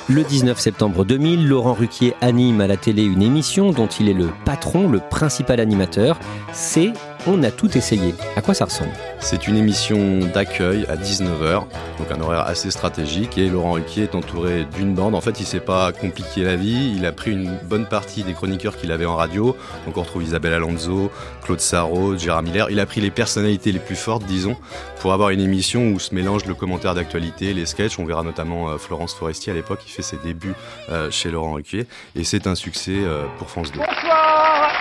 Le 0.09 0.23
19 0.23 0.59
septembre 0.59 1.05
2000, 1.05 1.47
Laurent 1.47 1.75
Ruquier 1.75 2.15
anime 2.21 2.61
à 2.61 2.67
la 2.67 2.77
télé 2.77 3.03
une 3.05 3.23
émission 3.23 3.71
dont 3.71 3.87
il 3.87 4.09
est 4.09 4.15
le 4.15 4.29
patron, 4.45 4.89
le 4.89 5.01
principal 5.01 5.61
animateur. 5.61 6.19
C'est 6.53 6.93
On 7.25 7.41
a 7.45 7.53
tout 7.53 7.79
essayé. 7.79 8.17
À 8.35 8.43
quoi 8.43 8.53
ça 8.53 8.65
ressemble? 8.65 8.91
C'est 9.21 9.47
une 9.47 9.57
émission 9.57 10.19
d'accueil 10.35 10.85
à 10.89 10.97
19h, 10.97 11.67
donc 11.99 12.11
un 12.11 12.21
horaire 12.21 12.41
assez 12.41 12.73
stratégique. 12.73 13.39
Et 13.39 13.49
Laurent 13.49 13.73
Ruquier 13.73 14.05
est 14.05 14.17
entouré 14.17 14.65
d'une 14.77 14.93
bande. 14.95 15.15
En 15.15 15.21
fait, 15.21 15.39
il 15.39 15.47
s'est 15.47 15.61
pas 15.61 15.93
compliqué 15.93 16.43
la 16.43 16.57
vie. 16.57 16.95
Il 16.97 17.07
a 17.07 17.13
pris 17.13 17.31
une 17.31 17.57
bonne 17.63 17.87
partie 17.87 18.25
des 18.25 18.33
chroniqueurs 18.33 18.77
qu'il 18.77 18.91
avait 18.91 19.07
en 19.07 19.15
radio. 19.15 19.57
Donc 19.87 19.99
on 19.99 20.03
retrouve 20.03 20.25
Isabelle 20.25 20.53
Alonso, 20.53 21.13
Claude 21.45 21.61
Sarraud, 21.61 22.19
Gérard 22.19 22.43
Miller. 22.43 22.71
Il 22.71 22.81
a 22.81 22.87
pris 22.87 23.01
les 23.01 23.13
personnalités 23.13 23.71
les 23.71 23.79
plus 23.79 23.95
fortes, 23.95 24.25
disons, 24.25 24.57
pour 25.01 25.13
avoir 25.13 25.31
une 25.31 25.41
émission 25.41 25.93
où 25.93 26.01
se 26.01 26.17
mélange 26.17 26.45
le 26.47 26.55
commentaire 26.55 26.97
d'actualité, 26.97 27.55
les 27.55 27.67
sketchs. 27.67 28.01
On 28.01 28.05
verra 28.05 28.25
notamment 28.25 28.71
euh, 28.71 28.79
Florence 28.79 29.15
Forestier 29.15 29.53
à 29.53 29.55
l'époque, 29.55 29.79
qui 29.85 29.93
fait 29.93 30.03
ses 30.03 30.17
débuts 30.17 30.55
euh, 30.91 31.09
chez 31.13 31.31
Laurent 31.31 31.53
Ruquier. 31.53 31.87
Et 32.17 32.25
c'est 32.25 32.49
un 32.49 32.57
succès 32.57 32.97
euh, 32.97 33.27
pour 33.39 33.49
France 33.49 33.71
2. 33.71 33.79
Bonsoir 33.79 34.73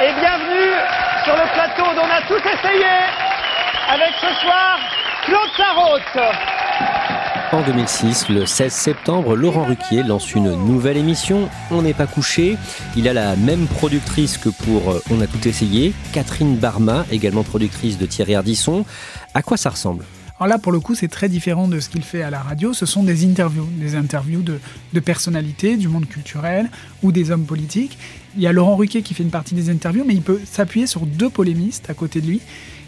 et 0.00 0.12
bienvenue 0.20 0.55
sur 1.26 1.34
le 1.34 1.52
plateau 1.54 1.82
dont 1.96 2.02
on 2.02 2.10
a 2.10 2.22
tout 2.28 2.38
essayé 2.38 2.86
avec 3.88 4.14
ce 4.20 4.32
soir 4.42 4.78
Claude 5.24 5.50
Sarraute. 5.56 6.34
En 7.50 7.62
2006, 7.62 8.28
le 8.28 8.46
16 8.46 8.72
septembre, 8.72 9.34
Laurent 9.34 9.64
Ruquier 9.64 10.04
lance 10.04 10.36
une 10.36 10.54
nouvelle 10.54 10.96
émission, 10.96 11.48
On 11.72 11.82
n'est 11.82 11.94
pas 11.94 12.06
couché. 12.06 12.56
Il 12.96 13.08
a 13.08 13.12
la 13.12 13.34
même 13.34 13.66
productrice 13.66 14.38
que 14.38 14.50
pour 14.50 14.92
euh, 14.92 15.02
On 15.10 15.20
a 15.20 15.26
tout 15.26 15.48
essayé, 15.48 15.94
Catherine 16.12 16.56
Barma, 16.56 17.04
également 17.10 17.42
productrice 17.42 17.98
de 17.98 18.06
Thierry 18.06 18.36
Ardisson. 18.36 18.84
À 19.34 19.42
quoi 19.42 19.56
ça 19.56 19.70
ressemble? 19.70 20.04
Alors 20.38 20.48
là, 20.48 20.58
pour 20.58 20.70
le 20.70 20.80
coup, 20.80 20.94
c'est 20.94 21.08
très 21.08 21.30
différent 21.30 21.66
de 21.66 21.80
ce 21.80 21.88
qu'il 21.88 22.02
fait 22.02 22.20
à 22.20 22.28
la 22.28 22.40
radio. 22.40 22.74
Ce 22.74 22.84
sont 22.84 23.02
des 23.02 23.24
interviews, 23.24 23.66
des 23.72 23.94
interviews 23.94 24.42
de, 24.42 25.00
personnalités 25.00 25.78
du 25.78 25.88
monde 25.88 26.06
culturel 26.06 26.70
ou 27.02 27.10
des 27.10 27.30
hommes 27.30 27.46
politiques. 27.46 27.96
Il 28.36 28.42
y 28.42 28.46
a 28.46 28.52
Laurent 28.52 28.76
Ruquier 28.76 29.00
qui 29.00 29.14
fait 29.14 29.22
une 29.22 29.30
partie 29.30 29.54
des 29.54 29.70
interviews, 29.70 30.04
mais 30.06 30.12
il 30.12 30.20
peut 30.20 30.40
s'appuyer 30.44 30.86
sur 30.86 31.06
deux 31.06 31.30
polémistes 31.30 31.88
à 31.88 31.94
côté 31.94 32.20
de 32.20 32.26
lui 32.26 32.40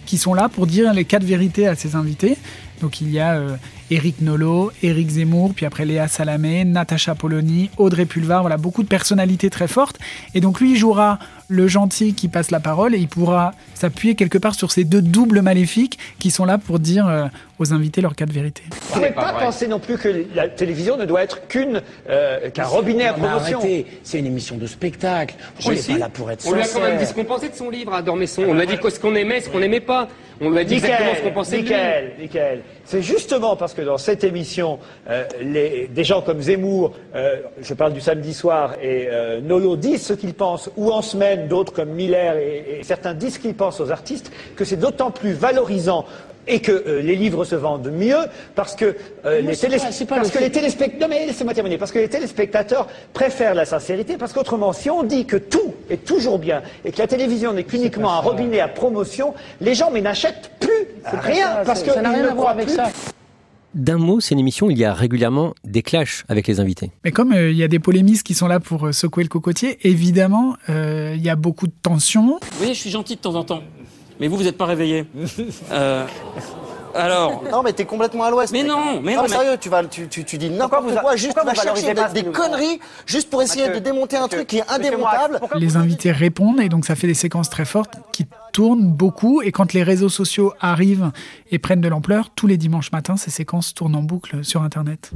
qui 0.05 0.19
sont 0.19 0.33
là 0.35 0.49
pour 0.49 0.67
dire 0.67 0.93
les 0.93 1.05
quatre 1.05 1.25
vérités 1.25 1.67
à 1.67 1.75
ses 1.75 1.95
invités. 1.95 2.37
Donc 2.81 3.01
il 3.01 3.11
y 3.11 3.19
a 3.21 3.35
euh, 3.35 3.57
Éric 3.91 4.21
Nolot, 4.21 4.71
Éric 4.83 5.09
Zemmour, 5.11 5.53
puis 5.55 5.67
après 5.67 5.85
Léa 5.85 6.09
Salamé, 6.09 6.65
Natacha 6.65 7.15
Polony, 7.15 7.71
Audrey 7.77 8.07
Pulvar, 8.07 8.43
voilà 8.43 8.57
beaucoup 8.57 8.83
de 8.83 8.89
personnalités 8.89 9.51
très 9.51 9.69
fortes. 9.69 9.99
Et 10.35 10.41
donc 10.41 10.61
lui 10.61 10.73
il 10.73 10.77
jouera 10.77 11.19
le 11.49 11.67
gentil 11.67 12.15
qui 12.15 12.29
passe 12.29 12.51
la 12.51 12.61
parole 12.61 12.95
et 12.95 12.99
il 12.99 13.09
pourra 13.09 13.53
s'appuyer 13.75 14.15
quelque 14.15 14.39
part 14.39 14.55
sur 14.55 14.71
ces 14.71 14.85
deux 14.85 15.01
doubles 15.01 15.41
maléfiques 15.41 15.99
qui 16.19 16.31
sont 16.31 16.45
là 16.45 16.59
pour 16.59 16.79
dire 16.79 17.09
euh, 17.09 17.27
aux 17.59 17.73
invités 17.73 18.01
leurs 18.01 18.15
quatre 18.15 18.33
vérités. 18.33 18.63
Vous 18.71 19.01
ne 19.01 19.07
pouvez 19.07 19.15
pas 19.15 19.33
penser 19.33 19.67
non 19.67 19.81
plus 19.81 19.97
que 19.97 20.27
la 20.35 20.49
télévision 20.49 20.97
ne 20.97 21.07
doit 21.07 21.23
être 21.23 21.47
qu'une 21.49 21.81
euh, 22.11 22.51
qu'un 22.51 22.65
robinet 22.65 23.07
à 23.07 23.15
promotion. 23.15 23.61
arrêtez, 23.61 23.87
c'est 24.03 24.19
une 24.19 24.27
émission 24.27 24.57
de 24.57 24.67
spectacle. 24.67 25.35
Je 25.59 25.69
Oui, 25.69 25.77
n'est 25.77 25.95
pas 25.95 25.99
là 25.99 26.09
pour 26.11 26.31
être 26.31 26.47
On 26.47 26.53
lui 26.53 26.63
a 26.63 26.67
quand 26.67 26.81
même 26.81 26.99
dit 26.99 26.99
sincère. 26.99 27.09
ce 27.09 27.15
qu'on 27.15 27.25
pensait 27.25 27.49
de 27.49 27.55
son 27.55 27.71
livre 27.71 27.95
à 27.95 28.03
Dormesson. 28.03 28.45
On 28.47 28.55
lui 28.55 28.63
a 28.63 28.67
dit 28.67 28.77
ce 28.89 29.01
qu'on 29.01 29.15
aimait, 29.15 29.41
ce 29.41 29.49
qu'on 29.49 29.61
n'aimait 29.61 29.81
pas. 29.81 30.09
On 30.41 30.51
lui 30.51 30.59
a 30.59 30.65
dit 30.65 30.75
exactement 30.75 31.15
ce 31.17 31.23
qu'on 31.23 31.33
pensait. 31.33 31.63
Michael, 31.63 32.13
Michael, 32.19 32.61
c'est 32.85 33.03
justement 33.03 33.57
parce 33.57 33.75
que 33.75 33.83
dans 33.83 33.99
cette 33.99 34.23
émission, 34.23 34.79
euh, 35.09 35.25
les, 35.41 35.89
des 35.89 36.05
gens 36.05 36.23
comme 36.23 36.41
Zemmour, 36.41 36.93
euh, 37.15 37.41
je 37.61 37.75
parle 37.75 37.93
du 37.93 38.01
samedi 38.01 38.33
soir, 38.33 38.75
et 38.81 39.09
euh, 39.11 39.41
Nolo 39.41 39.77
disent 39.77 40.07
ce 40.07 40.13
qu'ils 40.13 40.35
pensent, 40.35 40.71
ou 40.77 40.93
en 40.93 41.03
semaine, 41.03 41.49
d'autres 41.49 41.73
comme 41.73 41.91
Miller 41.91 42.37
et, 42.37 42.79
et 42.81 42.83
certains 42.85 43.15
disent 43.15 43.35
ce 43.35 43.39
qu'ils 43.41 43.55
pensent 43.55 43.81
aux 43.81 43.91
artistes, 43.91 44.31
que 44.55 44.65
c'est 44.65 44.77
d'autant 44.77 45.11
plus 45.11 45.33
valorisant 45.33 46.05
et 46.49 46.61
que 46.61 46.73
euh, 46.73 47.03
les 47.03 47.15
livres 47.17 47.45
se 47.45 47.55
vendent 47.55 47.91
mieux 47.93 48.17
parce 48.55 48.75
que, 48.75 48.97
euh, 49.25 49.43
Non, 49.43 49.49
les, 49.49 49.55
c'est 49.55 49.67
télés- 49.69 49.79
pas- 49.79 49.93
c'est 49.93 50.07
pas 50.07 50.17
parce 50.17 50.29
le 50.29 50.33
que 50.33 50.39
fait- 50.39 50.45
les 50.47 50.51
téléspectateurs 50.53 51.09
non 51.09 51.15
mais 51.15 51.27
laissez-moi 51.27 51.55
terminer 51.55 51.79
parce 51.79 51.93
que 51.93 51.99
les 51.99 52.09
téléspectateurs 52.09 52.89
préfèrent 53.13 53.55
la 53.55 53.65
sincérité 53.65 54.17
parce 54.17 54.33
qu'autrement 54.33 54.73
si 54.73 54.91
on 54.91 55.03
dit 55.03 55.25
que 55.27 55.37
tout 55.37 55.75
est 55.91 56.05
toujours 56.05 56.39
bien 56.39 56.63
et 56.85 56.93
que 56.93 56.99
la 56.99 57.07
télévision 57.07 57.53
n'est 57.53 57.65
qu'uniquement 57.65 58.13
un 58.13 58.21
robinet 58.21 58.61
à 58.61 58.69
promotion 58.69 59.35
les 59.61 59.75
gens 59.75 59.91
mais 59.93 60.01
n'achètent 60.01 60.51
plus 60.59 60.69
rien 61.05 61.47
ça, 61.47 61.63
parce 61.65 61.83
que 61.83 61.91
ça 61.93 62.03
n'a 62.03 62.11
rien 62.11 62.23
ne 62.25 62.29
à 62.31 62.35
voir 62.35 62.49
avec 62.51 62.67
plus. 62.67 62.75
ça. 62.77 62.91
D'un 63.75 63.99
mot, 63.99 64.19
c'est 64.19 64.33
une 64.35 64.41
émission 64.41 64.67
où 64.67 64.71
il 64.71 64.79
y 64.79 64.85
a 64.87 64.95
régulièrement 64.95 65.53
des 65.63 65.83
clashs 65.83 66.25
avec 66.29 66.47
les 66.49 66.59
invités. 66.59 66.91
Mais 67.05 67.13
comme 67.13 67.33
euh, 67.33 67.51
il 67.51 67.57
y 67.57 67.63
a 67.63 67.69
des 67.69 67.79
polémistes 67.79 68.27
qui 68.27 68.33
sont 68.33 68.49
là 68.49 68.61
pour 68.61 68.93
secouer 68.95 69.23
le 69.25 69.29
cocotier, 69.29 69.79
évidemment, 69.87 70.57
euh, 70.71 71.13
il 71.15 71.23
y 71.23 71.29
a 71.29 71.37
beaucoup 71.37 71.67
de 71.67 71.73
tensions. 71.83 72.39
Vous 72.41 72.57
voyez, 72.59 72.73
je 72.73 72.81
suis 72.81 72.91
gentil 72.91 73.17
de 73.17 73.21
temps 73.21 73.35
en 73.35 73.45
temps. 73.45 73.61
Mais 74.21 74.29
vous, 74.29 74.37
vous 74.37 74.45
n'êtes 74.45 74.59
pas 74.59 74.67
réveillé. 74.67 75.05
Euh, 75.71 76.07
alors. 76.99 77.43
Non, 77.51 77.63
mais 77.63 77.73
t'es 77.73 77.85
complètement 77.85 78.25
à 78.25 78.31
l'ouest. 78.31 78.53
Mais 78.53 78.63
mec. 78.63 78.69
non, 78.69 79.01
mais 79.03 79.17
non, 79.17 79.23
mais- 79.23 79.29
sérieux, 79.29 79.57
tu, 79.61 79.69
vas, 79.69 79.85
tu, 79.85 80.09
tu, 80.09 80.25
tu 80.25 80.39
dis 80.39 80.51
n'importe 80.51 80.91
a- 80.97 81.01
quoi, 81.01 81.17
juste 81.17 81.37
tu 81.39 81.47
vas 81.47 81.55
chercher 81.55 81.95
des, 82.15 82.25
conneries 82.25 82.81
juste 83.07 83.31
pour 83.31 83.43
essayer 83.43 83.67
Monsieur, 83.69 83.81
de 83.81 83.85
démonter 83.85 84.17
un 84.17 84.29
truc 84.29 84.47
qui 84.47 84.59
est 84.59 84.71
indémontable. 84.71 85.41
Les 85.57 85.77
invités 85.77 86.13
répondent 86.13 86.61
et 86.61 86.69
donc 86.69 86.85
ça 86.85 86.95
fait 86.95 87.07
des 87.07 87.15
séquences 87.15 87.51
très 87.51 87.65
fortes 87.65 87.95
qui 88.13 88.27
tournent 88.53 88.93
beaucoup. 88.93 89.43
Et 89.43 89.53
quand 89.53 89.73
les 89.73 89.83
réseaux 89.83 90.09
sociaux 90.09 90.53
arrivent 90.61 91.11
et 91.51 91.59
prennent 91.59 91.81
de 91.81 91.89
l'ampleur, 91.89 92.31
tous 92.35 92.47
les 92.47 92.57
dimanches 92.57 92.93
matins, 92.93 93.17
ces 93.17 93.31
séquences 93.31 93.75
tournent 93.75 93.97
en 93.97 94.03
boucle 94.03 94.45
sur 94.45 94.63
Internet. 94.63 95.13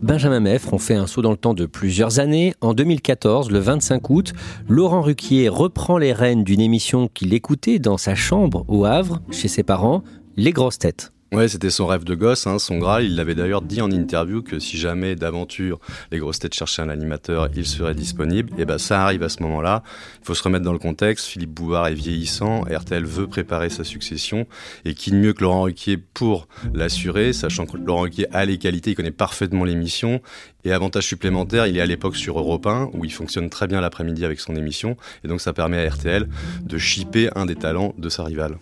Benjamin 0.00 0.38
Meffre, 0.38 0.72
on 0.72 0.78
fait 0.78 0.94
un 0.94 1.08
saut 1.08 1.22
dans 1.22 1.32
le 1.32 1.36
temps 1.36 1.54
de 1.54 1.66
plusieurs 1.66 2.20
années. 2.20 2.54
En 2.60 2.72
2014, 2.72 3.50
le 3.50 3.58
25 3.58 4.08
août, 4.10 4.32
Laurent 4.68 5.02
Ruquier 5.02 5.48
reprend 5.48 5.98
les 5.98 6.12
rênes 6.12 6.44
d'une 6.44 6.60
émission 6.60 7.08
qu'il 7.12 7.34
écoutait 7.34 7.80
dans 7.80 7.96
sa 7.96 8.14
chambre 8.14 8.64
au 8.68 8.84
Havre, 8.84 9.20
chez 9.32 9.48
ses 9.48 9.64
parents, 9.64 10.04
Les 10.40 10.52
Grosses 10.52 10.78
Têtes. 10.78 11.10
Ouais, 11.32 11.48
c'était 11.48 11.68
son 11.68 11.88
rêve 11.88 12.04
de 12.04 12.14
gosse, 12.14 12.46
hein, 12.46 12.60
son 12.60 12.78
Graal. 12.78 13.04
Il 13.04 13.16
l'avait 13.16 13.34
d'ailleurs 13.34 13.60
dit 13.60 13.82
en 13.82 13.90
interview 13.90 14.40
que 14.40 14.60
si 14.60 14.78
jamais 14.78 15.16
d'aventure 15.16 15.80
les 16.12 16.20
grosses 16.20 16.38
têtes 16.38 16.54
cherchaient 16.54 16.80
un 16.80 16.88
animateur, 16.88 17.48
il 17.56 17.66
serait 17.66 17.96
disponible. 17.96 18.52
Et 18.56 18.64
ben 18.64 18.78
ça 18.78 19.02
arrive 19.02 19.24
à 19.24 19.28
ce 19.28 19.42
moment-là. 19.42 19.82
Il 20.22 20.26
faut 20.26 20.34
se 20.34 20.42
remettre 20.44 20.64
dans 20.64 20.72
le 20.72 20.78
contexte. 20.78 21.26
Philippe 21.26 21.50
Bouvard 21.50 21.88
est 21.88 21.94
vieillissant. 21.94 22.60
RTL 22.60 23.04
veut 23.04 23.26
préparer 23.26 23.68
sa 23.68 23.82
succession. 23.82 24.46
Et 24.84 24.94
qui 24.94 25.10
de 25.10 25.16
mieux 25.16 25.32
que 25.32 25.42
Laurent 25.42 25.62
Ruquier 25.62 25.96
pour 25.96 26.46
l'assurer, 26.72 27.32
sachant 27.32 27.66
que 27.66 27.76
Laurent 27.76 28.02
Ruquier 28.02 28.28
a 28.32 28.44
les 28.44 28.58
qualités, 28.58 28.92
il 28.92 28.94
connaît 28.94 29.10
parfaitement 29.10 29.64
l'émission. 29.64 30.22
Et 30.64 30.70
avantage 30.70 31.08
supplémentaire, 31.08 31.66
il 31.66 31.76
est 31.78 31.82
à 31.82 31.86
l'époque 31.86 32.14
sur 32.14 32.38
Europe 32.38 32.68
1, 32.68 32.90
où 32.92 33.04
il 33.04 33.12
fonctionne 33.12 33.50
très 33.50 33.66
bien 33.66 33.80
l'après-midi 33.80 34.24
avec 34.24 34.38
son 34.38 34.54
émission. 34.54 34.96
Et 35.24 35.28
donc 35.28 35.40
ça 35.40 35.52
permet 35.52 35.84
à 35.84 35.90
RTL 35.90 36.28
de 36.62 36.78
shipper 36.78 37.28
un 37.34 37.44
des 37.44 37.56
talents 37.56 37.92
de 37.98 38.08
sa 38.08 38.22
rivale. 38.22 38.56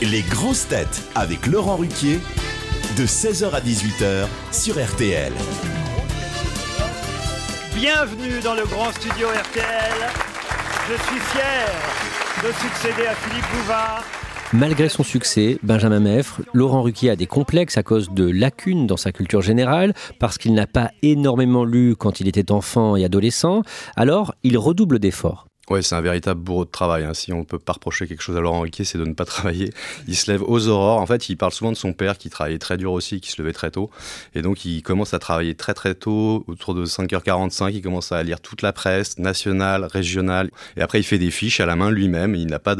Les 0.00 0.22
grosses 0.22 0.68
têtes 0.68 1.02
avec 1.16 1.48
Laurent 1.48 1.74
Ruquier 1.74 2.20
de 2.96 3.04
16h 3.04 3.50
à 3.50 3.60
18h 3.60 4.26
sur 4.52 4.74
RTL. 4.74 5.32
Bienvenue 7.74 8.38
dans 8.44 8.54
le 8.54 8.64
grand 8.64 8.92
studio 8.92 9.26
RTL. 9.26 9.98
Je 10.88 10.94
suis 11.02 11.18
fier 11.18 11.66
de 12.44 12.52
succéder 12.52 13.08
à 13.08 13.14
Philippe 13.16 13.44
Bouvard. 13.56 14.04
Malgré 14.52 14.88
son 14.88 15.02
succès, 15.02 15.58
Benjamin 15.64 15.98
Meffre, 15.98 16.42
Laurent 16.52 16.82
Ruquier 16.82 17.10
a 17.10 17.16
des 17.16 17.26
complexes 17.26 17.76
à 17.76 17.82
cause 17.82 18.10
de 18.10 18.30
lacunes 18.30 18.86
dans 18.86 18.96
sa 18.96 19.10
culture 19.10 19.42
générale, 19.42 19.94
parce 20.20 20.38
qu'il 20.38 20.54
n'a 20.54 20.68
pas 20.68 20.92
énormément 21.02 21.64
lu 21.64 21.96
quand 21.96 22.20
il 22.20 22.28
était 22.28 22.52
enfant 22.52 22.94
et 22.94 23.04
adolescent, 23.04 23.62
alors 23.96 24.36
il 24.44 24.58
redouble 24.58 25.00
d'efforts. 25.00 25.48
Ouais, 25.70 25.82
c'est 25.82 25.94
un 25.94 26.00
véritable 26.00 26.40
bourreau 26.40 26.64
de 26.64 26.70
travail. 26.70 27.04
hein. 27.04 27.12
Si 27.12 27.30
on 27.30 27.44
peut 27.44 27.58
pas 27.58 27.74
reprocher 27.74 28.06
quelque 28.06 28.22
chose 28.22 28.36
à 28.38 28.40
Laurent 28.40 28.60
Ruquier, 28.60 28.84
c'est 28.84 28.96
de 28.96 29.04
ne 29.04 29.12
pas 29.12 29.24
travailler. 29.26 29.70
Il 30.06 30.16
se 30.16 30.30
lève 30.30 30.42
aux 30.42 30.66
aurores. 30.68 30.98
En 31.00 31.06
fait, 31.06 31.28
il 31.28 31.36
parle 31.36 31.52
souvent 31.52 31.72
de 31.72 31.76
son 31.76 31.92
père 31.92 32.16
qui 32.16 32.30
travaillait 32.30 32.58
très 32.58 32.78
dur 32.78 32.92
aussi, 32.92 33.20
qui 33.20 33.30
se 33.30 33.42
levait 33.42 33.52
très 33.52 33.70
tôt. 33.70 33.90
Et 34.34 34.40
donc, 34.40 34.64
il 34.64 34.82
commence 34.82 35.12
à 35.12 35.18
travailler 35.18 35.54
très 35.54 35.74
très 35.74 35.94
tôt, 35.94 36.44
autour 36.46 36.74
de 36.74 36.86
5h45. 36.86 37.70
Il 37.74 37.82
commence 37.82 38.12
à 38.12 38.22
lire 38.22 38.40
toute 38.40 38.62
la 38.62 38.72
presse, 38.72 39.18
nationale, 39.18 39.84
régionale. 39.84 40.50
Et 40.78 40.80
après, 40.80 41.00
il 41.00 41.04
fait 41.04 41.18
des 41.18 41.30
fiches 41.30 41.60
à 41.60 41.66
la 41.66 41.76
main 41.76 41.90
lui-même. 41.90 42.34
Il 42.34 42.46
n'a 42.46 42.58
pas 42.58 42.74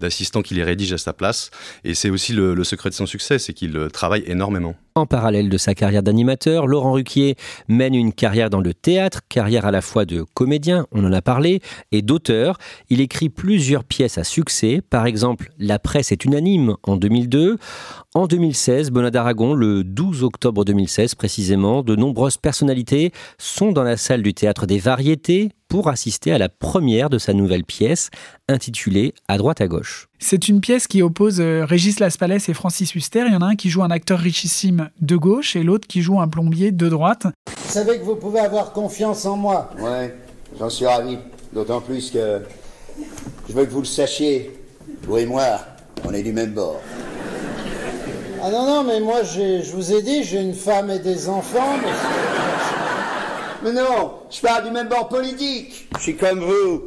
d'assistant 0.00 0.40
qui 0.40 0.54
les 0.54 0.64
rédige 0.64 0.94
à 0.94 0.98
sa 0.98 1.12
place. 1.12 1.50
Et 1.84 1.94
c'est 1.94 2.08
aussi 2.08 2.32
le, 2.32 2.54
le 2.54 2.64
secret 2.64 2.88
de 2.88 2.94
son 2.94 3.06
succès, 3.06 3.38
c'est 3.38 3.52
qu'il 3.52 3.76
euh, 3.76 3.90
travaille 3.90 4.22
énormément. 4.26 4.76
En 4.96 5.06
parallèle 5.06 5.48
de 5.48 5.56
sa 5.56 5.74
carrière 5.74 6.02
d'animateur, 6.02 6.66
Laurent 6.66 6.92
Ruquier 6.92 7.36
mène 7.68 7.94
une 7.94 8.12
carrière 8.12 8.50
dans 8.50 8.60
le 8.60 8.74
théâtre, 8.74 9.20
carrière 9.28 9.64
à 9.64 9.70
la 9.70 9.82
fois 9.82 10.04
de 10.04 10.24
comédien, 10.34 10.86
on 10.90 11.04
en 11.04 11.12
a 11.12 11.22
parlé, 11.22 11.60
et 11.92 12.02
d'auteur. 12.02 12.58
Il 12.88 13.00
écrit 13.00 13.28
plusieurs 13.28 13.84
pièces 13.84 14.18
à 14.18 14.24
succès, 14.24 14.82
par 14.88 15.06
exemple 15.06 15.52
La 15.58 15.78
presse 15.78 16.10
est 16.10 16.24
unanime 16.24 16.74
en 16.82 16.96
2002. 16.96 17.58
En 18.14 18.26
2016, 18.26 18.90
Bonnat 18.90 19.12
d'Aragon, 19.12 19.54
le 19.54 19.84
12 19.84 20.24
octobre 20.24 20.64
2016 20.64 21.14
précisément, 21.14 21.82
de 21.82 21.94
nombreuses 21.94 22.36
personnalités 22.36 23.12
sont 23.38 23.70
dans 23.70 23.84
la 23.84 23.96
salle 23.96 24.22
du 24.22 24.34
théâtre 24.34 24.66
des 24.66 24.78
variétés 24.78 25.50
pour 25.70 25.88
assister 25.88 26.32
à 26.32 26.38
la 26.38 26.48
première 26.48 27.08
de 27.10 27.16
sa 27.16 27.32
nouvelle 27.32 27.64
pièce, 27.64 28.10
intitulée 28.48 29.14
À 29.28 29.38
droite 29.38 29.60
à 29.60 29.68
gauche. 29.68 30.08
C'est 30.18 30.48
une 30.48 30.60
pièce 30.60 30.88
qui 30.88 31.00
oppose 31.00 31.40
euh, 31.40 31.64
Régis 31.64 32.00
Laspalès 32.00 32.48
et 32.48 32.54
Francis 32.54 32.92
Huster. 32.94 33.22
Il 33.28 33.32
y 33.32 33.36
en 33.36 33.40
a 33.40 33.46
un 33.46 33.54
qui 33.54 33.70
joue 33.70 33.82
un 33.84 33.90
acteur 33.92 34.18
richissime 34.18 34.90
de 35.00 35.16
gauche 35.16 35.54
et 35.54 35.62
l'autre 35.62 35.86
qui 35.86 36.02
joue 36.02 36.20
un 36.20 36.26
plombier 36.26 36.72
de 36.72 36.88
droite. 36.88 37.26
Vous 37.46 37.72
savez 37.72 37.98
que 38.00 38.04
vous 38.04 38.16
pouvez 38.16 38.40
avoir 38.40 38.72
confiance 38.72 39.24
en 39.26 39.36
moi. 39.36 39.70
Ouais, 39.80 40.12
j'en 40.58 40.68
suis 40.68 40.86
ravi. 40.86 41.16
D'autant 41.52 41.80
plus 41.80 42.10
que 42.10 42.42
je 43.48 43.52
veux 43.54 43.64
que 43.64 43.70
vous 43.70 43.80
le 43.80 43.86
sachiez. 43.86 44.50
Vous 45.04 45.18
et 45.18 45.26
moi, 45.26 45.44
on 46.04 46.12
est 46.12 46.22
du 46.24 46.32
même 46.32 46.52
bord. 46.52 46.80
Ah 48.42 48.50
non, 48.50 48.66
non, 48.66 48.84
mais 48.84 48.98
moi, 49.00 49.22
j'ai- 49.22 49.62
je 49.62 49.70
vous 49.72 49.92
ai 49.92 50.02
dit, 50.02 50.24
j'ai 50.24 50.40
une 50.40 50.54
femme 50.54 50.90
et 50.90 50.98
des 50.98 51.28
enfants. 51.28 51.76
Mais... 51.80 52.39
Mais 53.62 53.72
non, 53.72 54.14
je 54.30 54.40
parle 54.40 54.64
du 54.64 54.70
même 54.70 54.88
bord 54.88 55.08
politique. 55.08 55.88
Je 55.96 56.02
suis 56.02 56.16
comme 56.16 56.40
vous. 56.40 56.82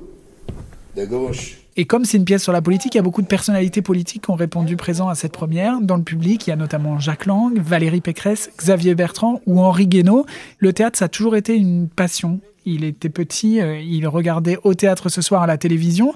De 0.95 1.05
gauche. 1.05 1.57
Et 1.75 1.85
comme 1.85 2.05
c'est 2.05 2.17
une 2.17 2.25
pièce 2.25 2.43
sur 2.43 2.51
la 2.51 2.61
politique, 2.61 2.93
il 2.93 2.97
y 2.97 2.99
a 2.99 3.03
beaucoup 3.03 3.21
de 3.21 3.27
personnalités 3.27 3.81
politiques 3.81 4.25
qui 4.25 4.31
ont 4.31 4.35
répondu 4.35 4.75
présent 4.75 5.07
à 5.07 5.15
cette 5.15 5.33
première. 5.33 5.81
Dans 5.81 5.97
le 5.97 6.03
public, 6.03 6.45
il 6.45 6.51
y 6.51 6.53
a 6.53 6.55
notamment 6.55 6.99
Jacques 6.99 7.25
Lang, 7.25 7.59
Valérie 7.59 8.01
Pécresse, 8.01 8.51
Xavier 8.57 8.93
Bertrand 8.93 9.41
ou 9.47 9.59
Henri 9.59 9.87
Guénaud. 9.87 10.25
Le 10.59 10.73
théâtre, 10.73 10.97
ça 10.97 11.05
a 11.05 11.09
toujours 11.09 11.35
été 11.35 11.55
une 11.55 11.89
passion. 11.89 12.39
Il 12.65 12.83
était 12.83 13.09
petit, 13.09 13.59
euh, 13.59 13.79
il 13.79 14.07
regardait 14.07 14.57
au 14.63 14.73
théâtre 14.73 15.09
ce 15.09 15.21
soir 15.21 15.41
à 15.41 15.47
la 15.47 15.57
télévision. 15.57 16.13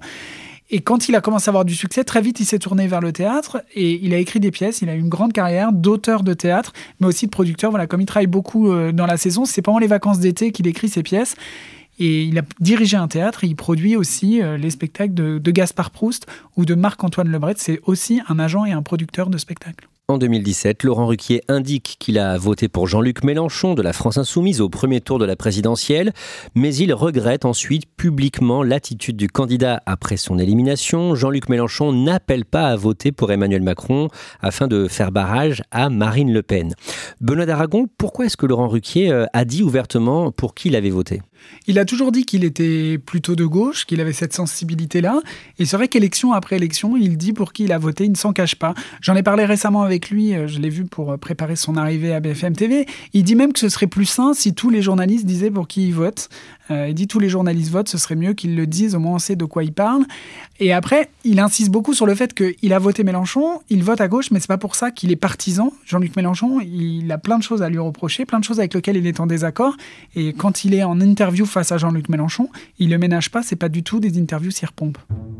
Et 0.69 0.81
quand 0.81 1.07
il 1.07 1.15
a 1.15 1.21
commencé 1.21 1.47
à 1.47 1.51
avoir 1.51 1.63
du 1.63 1.75
succès, 1.75 2.03
très 2.03 2.21
vite, 2.21 2.39
il 2.41 2.45
s'est 2.45 2.59
tourné 2.59 2.87
vers 2.87 2.99
le 2.99 3.13
théâtre 3.13 3.63
et 3.73 4.03
il 4.03 4.13
a 4.13 4.17
écrit 4.17 4.41
des 4.41 4.51
pièces. 4.51 4.81
Il 4.81 4.89
a 4.89 4.95
eu 4.95 4.99
une 4.99 5.09
grande 5.09 5.31
carrière 5.31 5.71
d'auteur 5.71 6.23
de 6.23 6.33
théâtre, 6.33 6.73
mais 6.99 7.07
aussi 7.07 7.25
de 7.25 7.31
producteur. 7.31 7.69
Voilà, 7.71 7.87
comme 7.87 8.01
il 8.01 8.05
travaille 8.05 8.27
beaucoup 8.27 8.69
euh, 8.69 8.91
dans 8.91 9.05
la 9.05 9.15
saison, 9.15 9.45
c'est 9.45 9.61
pendant 9.61 9.79
les 9.79 9.87
vacances 9.87 10.19
d'été 10.19 10.51
qu'il 10.51 10.67
écrit 10.67 10.89
ses 10.89 11.03
pièces. 11.03 11.35
Et 11.99 12.23
il 12.25 12.37
a 12.37 12.43
dirigé 12.59 12.97
un 12.97 13.07
théâtre 13.07 13.43
et 13.43 13.47
il 13.47 13.55
produit 13.55 13.95
aussi 13.95 14.41
euh, 14.41 14.57
les 14.57 14.69
spectacles 14.69 15.13
de, 15.13 15.39
de 15.39 15.51
Gaspard 15.51 15.89
Proust 15.89 16.27
ou 16.57 16.65
de 16.65 16.75
Marc-Antoine 16.75 17.29
Lebret. 17.29 17.55
C'est 17.57 17.79
aussi 17.85 18.21
un 18.27 18.37
agent 18.37 18.65
et 18.65 18.73
un 18.73 18.83
producteur 18.83 19.29
de 19.29 19.37
spectacles. 19.37 19.87
En 20.09 20.17
2017, 20.17 20.83
Laurent 20.83 21.07
Ruquier 21.07 21.41
indique 21.49 21.97
qu'il 21.99 22.17
a 22.17 22.37
voté 22.37 22.69
pour 22.69 22.87
Jean-Luc 22.87 23.25
Mélenchon 23.25 23.73
de 23.73 23.81
la 23.81 23.91
France 23.91 24.17
Insoumise 24.17 24.61
au 24.61 24.69
premier 24.69 25.01
tour 25.01 25.19
de 25.19 25.25
la 25.25 25.35
présidentielle, 25.35 26.13
mais 26.55 26.73
il 26.73 26.93
regrette 26.93 27.43
ensuite 27.43 27.83
publiquement 27.97 28.63
l'attitude 28.63 29.17
du 29.17 29.27
candidat 29.27 29.81
après 29.85 30.15
son 30.15 30.39
élimination. 30.39 31.13
Jean-Luc 31.13 31.49
Mélenchon 31.49 31.91
n'appelle 31.91 32.45
pas 32.45 32.69
à 32.69 32.77
voter 32.77 33.11
pour 33.11 33.33
Emmanuel 33.33 33.61
Macron 33.61 34.07
afin 34.39 34.69
de 34.69 34.87
faire 34.87 35.11
barrage 35.11 35.61
à 35.71 35.89
Marine 35.89 36.31
Le 36.31 36.41
Pen. 36.41 36.73
Benoît 37.19 37.45
d'Aragon, 37.45 37.87
pourquoi 37.97 38.27
est-ce 38.27 38.37
que 38.37 38.45
Laurent 38.45 38.69
Ruquier 38.69 39.11
euh, 39.11 39.25
a 39.33 39.43
dit 39.43 39.61
ouvertement 39.61 40.31
pour 40.31 40.55
qui 40.55 40.69
il 40.69 40.77
avait 40.77 40.89
voté? 40.89 41.21
Il 41.67 41.79
a 41.79 41.85
toujours 41.85 42.11
dit 42.11 42.25
qu'il 42.25 42.43
était 42.43 42.97
plutôt 42.97 43.35
de 43.35 43.45
gauche, 43.45 43.85
qu'il 43.85 43.99
avait 43.99 44.13
cette 44.13 44.33
sensibilité-là. 44.33 45.19
Et 45.59 45.65
c'est 45.65 45.77
vrai 45.77 45.87
qu'élection 45.87 46.33
après 46.33 46.55
élection, 46.55 46.95
il 46.95 47.17
dit 47.17 47.33
pour 47.33 47.53
qui 47.53 47.65
il 47.65 47.71
a 47.71 47.77
voté, 47.77 48.05
il 48.05 48.11
ne 48.11 48.17
s'en 48.17 48.33
cache 48.33 48.55
pas. 48.55 48.73
J'en 49.01 49.15
ai 49.15 49.23
parlé 49.23 49.45
récemment 49.45 49.83
avec 49.83 50.09
lui, 50.09 50.33
euh, 50.33 50.47
je 50.47 50.59
l'ai 50.59 50.69
vu 50.69 50.85
pour 50.85 51.11
euh, 51.11 51.17
préparer 51.17 51.55
son 51.55 51.75
arrivée 51.75 52.13
à 52.13 52.19
BFM 52.19 52.55
TV. 52.55 52.85
Il 53.13 53.23
dit 53.23 53.35
même 53.35 53.53
que 53.53 53.59
ce 53.59 53.69
serait 53.69 53.87
plus 53.87 54.05
sain 54.05 54.33
si 54.33 54.53
tous 54.53 54.69
les 54.69 54.81
journalistes 54.81 55.25
disaient 55.25 55.51
pour 55.51 55.67
qui 55.67 55.87
ils 55.87 55.93
votent. 55.93 56.29
Euh, 56.71 56.87
il 56.89 56.93
dit 56.93 57.07
tous 57.07 57.19
les 57.19 57.29
journalistes 57.29 57.71
votent, 57.71 57.89
ce 57.89 57.97
serait 57.97 58.15
mieux 58.15 58.33
qu'ils 58.33 58.55
le 58.55 58.67
disent, 58.67 58.95
au 58.95 58.99
moins 58.99 59.15
on 59.15 59.19
sait 59.19 59.35
de 59.35 59.45
quoi 59.45 59.63
ils 59.63 59.73
parlent. 59.73 60.05
Et 60.59 60.73
après, 60.73 61.09
il 61.23 61.39
insiste 61.39 61.69
beaucoup 61.69 61.93
sur 61.93 62.05
le 62.05 62.15
fait 62.15 62.33
qu'il 62.33 62.73
a 62.73 62.79
voté 62.79 63.03
Mélenchon, 63.03 63.61
il 63.69 63.83
vote 63.83 64.01
à 64.01 64.07
gauche, 64.07 64.31
mais 64.31 64.39
c'est 64.39 64.47
pas 64.47 64.57
pour 64.57 64.75
ça 64.75 64.91
qu'il 64.91 65.11
est 65.11 65.17
partisan. 65.17 65.71
Jean-Luc 65.85 66.15
Mélenchon, 66.15 66.59
il 66.61 67.11
a 67.11 67.17
plein 67.17 67.37
de 67.37 67.43
choses 67.43 67.61
à 67.61 67.69
lui 67.69 67.79
reprocher, 67.79 68.25
plein 68.25 68.39
de 68.39 68.43
choses 68.43 68.59
avec 68.59 68.73
lesquelles 68.73 68.97
il 68.97 69.07
est 69.07 69.19
en 69.19 69.27
désaccord. 69.27 69.75
Et 70.15 70.33
quand 70.33 70.65
il 70.65 70.73
est 70.73 70.83
en 70.83 70.99
interview 70.99 71.45
face 71.45 71.71
à 71.71 71.77
Jean-Luc 71.77 72.09
Mélenchon, 72.09 72.49
il 72.79 72.89
le 72.89 72.97
ménage 72.97 73.31
pas, 73.31 73.43
c'est 73.43 73.55
pas 73.55 73.69
du 73.69 73.83
tout 73.83 73.99
des 73.99 74.19
interviews 74.19 74.51
cire-pompe. 74.51 74.97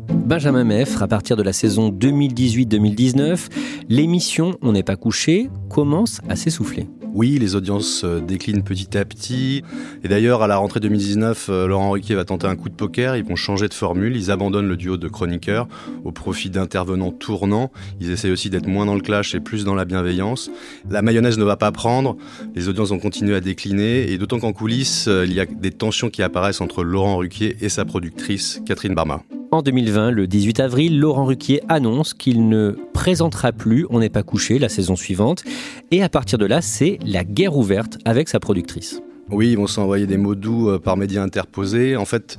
Benjamin 0.09 0.63
Meffre, 0.63 1.03
à 1.03 1.07
partir 1.07 1.37
de 1.37 1.43
la 1.43 1.53
saison 1.53 1.89
2018-2019, 1.89 3.47
l'émission 3.89 4.57
On 4.61 4.73
n'est 4.73 4.83
pas 4.83 4.95
couché 4.95 5.49
commence 5.69 6.21
à 6.29 6.35
s'essouffler. 6.35 6.87
Oui, 7.13 7.37
les 7.39 7.55
audiences 7.55 8.03
euh, 8.03 8.19
déclinent 8.19 8.63
petit 8.63 8.97
à 8.97 9.05
petit. 9.05 9.63
Et 10.03 10.07
d'ailleurs, 10.07 10.41
à 10.43 10.47
la 10.47 10.57
rentrée 10.57 10.79
2019, 10.79 11.47
euh, 11.49 11.67
Laurent 11.67 11.91
Ruquier 11.91 12.15
va 12.15 12.25
tenter 12.25 12.47
un 12.47 12.55
coup 12.55 12.69
de 12.69 12.75
poker. 12.75 13.15
Ils 13.15 13.23
vont 13.23 13.35
changer 13.35 13.67
de 13.67 13.73
formule. 13.73 14.15
Ils 14.15 14.29
abandonnent 14.31 14.67
le 14.67 14.75
duo 14.75 14.97
de 14.97 15.07
chroniqueurs 15.07 15.67
au 16.03 16.11
profit 16.11 16.49
d'intervenants 16.49 17.11
tournants. 17.11 17.71
Ils 17.99 18.11
essayent 18.11 18.31
aussi 18.31 18.49
d'être 18.49 18.67
moins 18.67 18.85
dans 18.85 18.95
le 18.95 19.01
clash 19.01 19.33
et 19.35 19.39
plus 19.39 19.63
dans 19.63 19.75
la 19.75 19.85
bienveillance. 19.85 20.51
La 20.89 21.01
mayonnaise 21.01 21.37
ne 21.37 21.43
va 21.43 21.57
pas 21.57 21.71
prendre. 21.71 22.17
Les 22.55 22.69
audiences 22.69 22.89
vont 22.89 22.99
continuer 22.99 23.35
à 23.35 23.41
décliner. 23.41 24.11
Et 24.11 24.17
d'autant 24.17 24.39
qu'en 24.39 24.53
coulisses, 24.53 25.07
euh, 25.07 25.25
il 25.25 25.33
y 25.33 25.39
a 25.39 25.45
des 25.45 25.71
tensions 25.71 26.09
qui 26.09 26.21
apparaissent 26.21 26.61
entre 26.61 26.83
Laurent 26.83 27.17
Ruquier 27.17 27.57
et 27.61 27.69
sa 27.69 27.85
productrice, 27.85 28.61
Catherine 28.65 28.93
Barma. 28.93 29.23
En 29.49 29.61
2020, 29.61 30.11
le 30.11 30.27
18 30.27 30.59
avril, 30.59 30.99
Laurent 30.99 31.23
Ruquier 31.23 31.61
annonce 31.69 32.13
qu'il 32.13 32.49
ne 32.49 32.75
présentera 32.93 33.53
plus 33.53 33.85
On 33.89 33.99
n'est 33.99 34.09
pas 34.09 34.23
couché 34.23 34.59
la 34.59 34.67
saison 34.67 34.97
suivante. 34.97 35.43
Et 35.89 36.03
à 36.03 36.09
partir 36.09 36.37
de 36.37 36.45
là, 36.45 36.61
c'est 36.61 36.99
la 37.05 37.23
guerre 37.23 37.55
ouverte 37.55 37.97
avec 38.03 38.27
sa 38.27 38.41
productrice. 38.41 39.01
Oui, 39.29 39.51
ils 39.51 39.57
vont 39.57 39.67
s'envoyer 39.67 40.05
des 40.05 40.17
mots 40.17 40.35
doux 40.35 40.69
euh, 40.69 40.79
par 40.79 40.97
médias 40.97 41.23
interposés. 41.23 41.95
En 41.95 42.03
fait, 42.03 42.37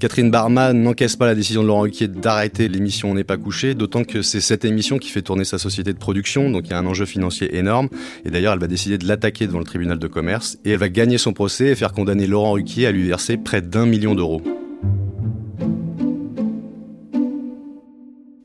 Catherine 0.00 0.30
Barman 0.30 0.72
n'encaisse 0.72 1.16
pas 1.16 1.26
la 1.26 1.34
décision 1.34 1.62
de 1.62 1.66
Laurent 1.66 1.82
Ruquier 1.82 2.08
d'arrêter 2.08 2.68
l'émission 2.68 3.10
On 3.10 3.14
n'est 3.14 3.24
pas 3.24 3.36
couché, 3.36 3.74
d'autant 3.74 4.04
que 4.04 4.22
c'est 4.22 4.40
cette 4.40 4.64
émission 4.64 4.98
qui 4.98 5.10
fait 5.10 5.22
tourner 5.22 5.44
sa 5.44 5.58
société 5.58 5.92
de 5.92 5.98
production, 5.98 6.50
donc 6.50 6.64
il 6.66 6.70
y 6.70 6.74
a 6.74 6.78
un 6.78 6.86
enjeu 6.86 7.04
financier 7.04 7.56
énorme. 7.56 7.88
Et 8.24 8.30
d'ailleurs, 8.30 8.54
elle 8.54 8.60
va 8.60 8.66
décider 8.66 8.96
de 8.96 9.06
l'attaquer 9.06 9.46
devant 9.46 9.58
le 9.58 9.64
tribunal 9.64 9.98
de 9.98 10.06
commerce 10.06 10.58
et 10.64 10.70
elle 10.70 10.78
va 10.78 10.88
gagner 10.88 11.18
son 11.18 11.34
procès 11.34 11.68
et 11.68 11.74
faire 11.74 11.92
condamner 11.92 12.26
Laurent 12.26 12.52
Ruquier 12.52 12.86
à 12.86 12.92
lui 12.92 13.06
verser 13.06 13.36
près 13.36 13.60
d'un 13.60 13.84
million 13.84 14.14
d'euros. 14.14 14.42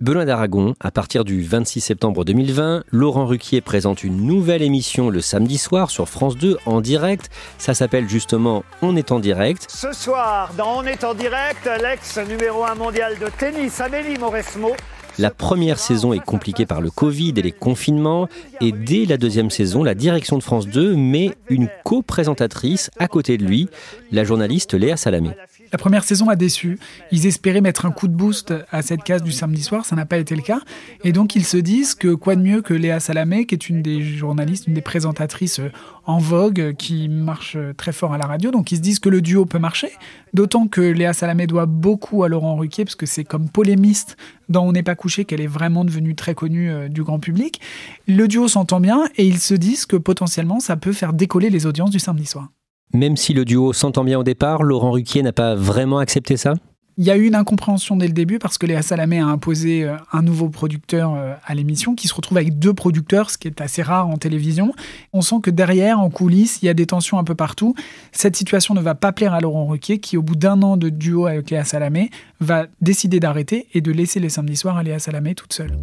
Benoît 0.02 0.26
d'Aragon, 0.26 0.74
à 0.80 0.90
partir 0.90 1.24
du 1.24 1.44
26 1.44 1.80
septembre 1.80 2.26
2020, 2.26 2.86
Laurent 2.92 3.28
Ruquier 3.28 3.62
présente 3.62 4.04
une 4.04 4.26
nouvelle 4.26 4.64
émission 4.64 5.12
le 5.12 5.22
samedi 5.22 5.60
soir 5.60 5.92
sur 5.92 6.10
France 6.10 6.36
2 6.38 6.58
en 6.66 6.82
direct. 6.82 7.30
Ça 7.60 7.76
s'appelle 7.76 8.10
justement 8.10 8.64
On 8.82 8.96
est 8.96 9.12
en 9.12 9.20
direct. 9.20 9.68
Ce 9.70 9.94
soir, 9.94 10.56
dans 10.58 10.80
On 10.80 10.84
est 10.86 11.04
en 11.04 11.14
direct, 11.14 11.70
l'ex 11.80 12.18
numéro 12.18 12.64
1 12.64 12.74
mondial 12.74 13.20
de 13.20 13.28
tennis, 13.38 13.80
Amélie 13.80 14.18
Mauresmo. 14.18 14.72
La 15.20 15.30
première 15.30 15.78
saison 15.78 16.14
est 16.14 16.20
compliquée 16.20 16.66
par 16.66 16.82
le 16.82 16.90
Covid 16.90 17.34
et 17.38 17.44
les 17.44 17.52
confinements. 17.52 18.28
Et 18.60 18.72
dès 18.72 19.06
la 19.06 19.18
deuxième 19.18 19.52
saison, 19.52 19.84
la 19.84 19.94
direction 19.94 20.36
de 20.36 20.42
France 20.42 20.68
2 20.68 20.96
met 20.96 21.32
une 21.48 21.70
co-présentatrice 21.84 22.90
à 22.98 23.08
côté 23.08 23.38
de 23.38 23.46
lui, 23.46 23.70
la 24.12 24.24
journaliste 24.24 24.74
Léa 24.74 24.98
Salamé. 24.98 25.30
La 25.72 25.78
première 25.78 26.04
saison 26.04 26.30
a 26.30 26.36
déçu. 26.36 26.78
Ils 27.12 27.26
espéraient 27.26 27.62
mettre 27.62 27.86
un 27.86 27.92
coup 27.92 28.08
de 28.08 28.14
boost 28.14 28.54
à 28.72 28.82
cette 28.82 29.04
case 29.04 29.24
du 29.24 29.32
samedi 29.32 29.64
soir, 29.64 29.86
ça 29.86 29.96
n'a 29.96 30.06
pas 30.06 30.18
été 30.18 30.36
le 30.36 30.42
cas. 30.42 30.60
Et 31.04 31.14
donc 31.14 31.36
ils 31.36 31.46
se 31.46 31.58
disent 31.58 31.96
que 31.96 32.14
quoi 32.14 32.36
de 32.36 32.42
mieux 32.42 32.62
que 32.62 32.74
Léa 32.74 33.00
Salamé, 33.00 33.46
qui 33.46 33.56
est 33.56 33.70
une 33.70 33.82
des 33.82 34.02
journalistes, 34.02 34.68
une 34.68 34.74
des 34.74 34.82
présentatrices 34.82 35.62
en 36.06 36.18
vogue, 36.18 36.74
qui 36.78 37.08
marche 37.08 37.58
très 37.78 37.94
fort 37.94 38.14
à 38.14 38.18
la 38.18 38.26
radio. 38.26 38.52
Donc 38.52 38.72
ils 38.72 38.78
se 38.78 38.82
disent 38.82 39.00
que 39.00 39.10
le 39.10 39.22
duo 39.22 39.46
peut 39.46 39.60
marcher. 39.60 39.92
D'autant 40.34 40.68
que 40.68 40.82
Léa 40.82 41.14
Salamé 41.14 41.48
doit 41.48 41.66
beaucoup 41.66 42.24
à 42.24 42.30
Laurent 42.30 42.56
Ruquier, 42.56 42.84
parce 42.86 42.96
que 42.96 43.06
c'est 43.06 43.24
comme 43.24 43.50
polémiste 43.50 44.18
dans 44.50 44.66
On 44.68 44.74
n'est 44.74 44.84
pas 44.84 44.96
couché 44.96 45.24
qu'elle 45.24 45.42
est 45.42 45.48
vraiment 45.48 45.86
devenue 45.86 46.16
très 46.16 46.36
connue 46.36 46.70
euh, 46.70 46.90
du 46.90 47.04
grand 47.04 47.20
public. 47.20 47.62
Le 48.08 48.28
duo 48.28 48.50
s'entend 48.50 48.82
bien 48.82 49.06
et 49.16 49.26
ils 49.26 49.40
se 49.40 49.54
disent 49.54 49.86
que 49.86 49.96
potentiellement 49.96 50.60
ça 50.60 50.76
peut 50.76 50.94
faire 50.94 51.14
décoller 51.14 51.50
les 51.50 51.66
audiences 51.66 51.92
du 51.92 52.00
samedi 52.00 52.26
soir. 52.26 52.50
Même 52.94 53.16
si 53.16 53.34
le 53.34 53.46
duo 53.46 53.72
s'entend 53.74 54.04
bien 54.04 54.20
au 54.20 54.24
départ, 54.24 54.64
Laurent 54.64 54.92
Ruquier 54.92 55.24
n'a 55.24 55.32
pas 55.32 55.56
vraiment 55.56 56.00
accepté 56.00 56.36
ça? 56.36 56.54
Il 56.98 57.06
y 57.06 57.12
a 57.12 57.18
eu 57.18 57.26
une 57.26 57.36
incompréhension 57.36 57.96
dès 57.96 58.08
le 58.08 58.14
début 58.14 58.40
parce 58.40 58.58
que 58.58 58.66
Léa 58.66 58.82
Salamé 58.82 59.20
a 59.20 59.28
imposé 59.28 59.84
euh, 59.84 59.96
un 60.12 60.22
nouveau 60.22 60.50
producteur 60.50 61.14
euh, 61.16 61.34
à 61.46 61.56
l'émission 61.56 61.96
qui 61.96 62.08
se 62.08 62.14
retrouve 62.14 62.38
avec 62.38 62.60
deux 62.60 62.74
producteurs, 62.74 63.30
ce 63.30 63.38
qui 63.38 63.48
est 63.48 63.62
assez 63.62 63.82
rare 63.82 64.08
en 64.08 64.18
télévision. 64.18 64.74
On 65.14 65.22
sent 65.22 65.38
que 65.42 65.52
derrière, 65.52 66.00
en 66.00 66.10
coulisses, 66.10 66.60
il 66.62 66.66
y 66.66 66.70
a 66.70 66.74
des 66.74 66.86
tensions 66.86 67.18
un 67.18 67.24
peu 67.24 67.36
partout. 67.36 67.76
Cette 68.12 68.36
situation 68.36 68.74
ne 68.74 68.82
va 68.82 68.96
pas 68.96 69.12
plaire 69.12 69.34
à 69.34 69.40
Laurent 69.40 69.66
Ruquier 69.66 70.00
qui, 70.00 70.18
au 70.18 70.22
bout 70.22 70.36
d'un 70.36 70.62
an 70.62 70.78
de 70.78 70.90
duo 70.90 71.26
avec 71.26 71.50
Léa 71.50 71.64
Salamé, 71.64 72.10
va 72.40 72.66
décider 72.82 73.20
d'arrêter 73.20 73.68
et 73.74 73.82
de 73.82 73.92
laisser 73.92 74.20
les 74.20 74.30
samedis 74.30 74.58
soirs 74.58 74.78
à 74.78 74.84
Léa 74.84 75.00
Salamé 75.00 75.36
toute 75.36 75.54
seule. 75.54 75.78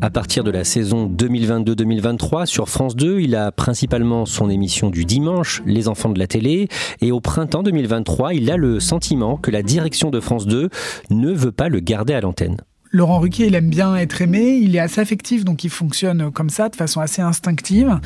À 0.00 0.10
partir 0.10 0.42
de 0.42 0.50
la 0.50 0.64
saison 0.64 1.08
2022-2023, 1.08 2.46
sur 2.46 2.68
France 2.68 2.96
2, 2.96 3.20
il 3.20 3.36
a 3.36 3.52
principalement 3.52 4.26
son 4.26 4.50
émission 4.50 4.90
du 4.90 5.04
dimanche, 5.04 5.62
Les 5.64 5.86
enfants 5.86 6.08
de 6.08 6.18
la 6.18 6.26
télé, 6.26 6.66
et 7.00 7.12
au 7.12 7.20
printemps 7.20 7.62
2023, 7.62 8.34
il 8.34 8.50
a 8.50 8.56
le 8.56 8.80
sentiment 8.80 9.36
que 9.36 9.52
la 9.52 9.62
direction 9.62 10.10
de 10.10 10.18
France 10.18 10.41
2 10.46 10.68
ne 11.10 11.32
veut 11.32 11.52
pas 11.52 11.68
le 11.68 11.80
garder 11.80 12.14
à 12.14 12.20
l'antenne. 12.20 12.58
Laurent 12.94 13.20
Ruquier, 13.20 13.46
il 13.46 13.54
aime 13.54 13.70
bien 13.70 13.96
être 13.96 14.20
aimé, 14.20 14.58
il 14.60 14.76
est 14.76 14.78
assez 14.78 15.00
affectif, 15.00 15.46
donc 15.46 15.64
il 15.64 15.70
fonctionne 15.70 16.30
comme 16.30 16.50
ça, 16.50 16.68
de 16.68 16.76
façon 16.76 17.00
assez 17.00 17.22
instinctive. 17.22 17.98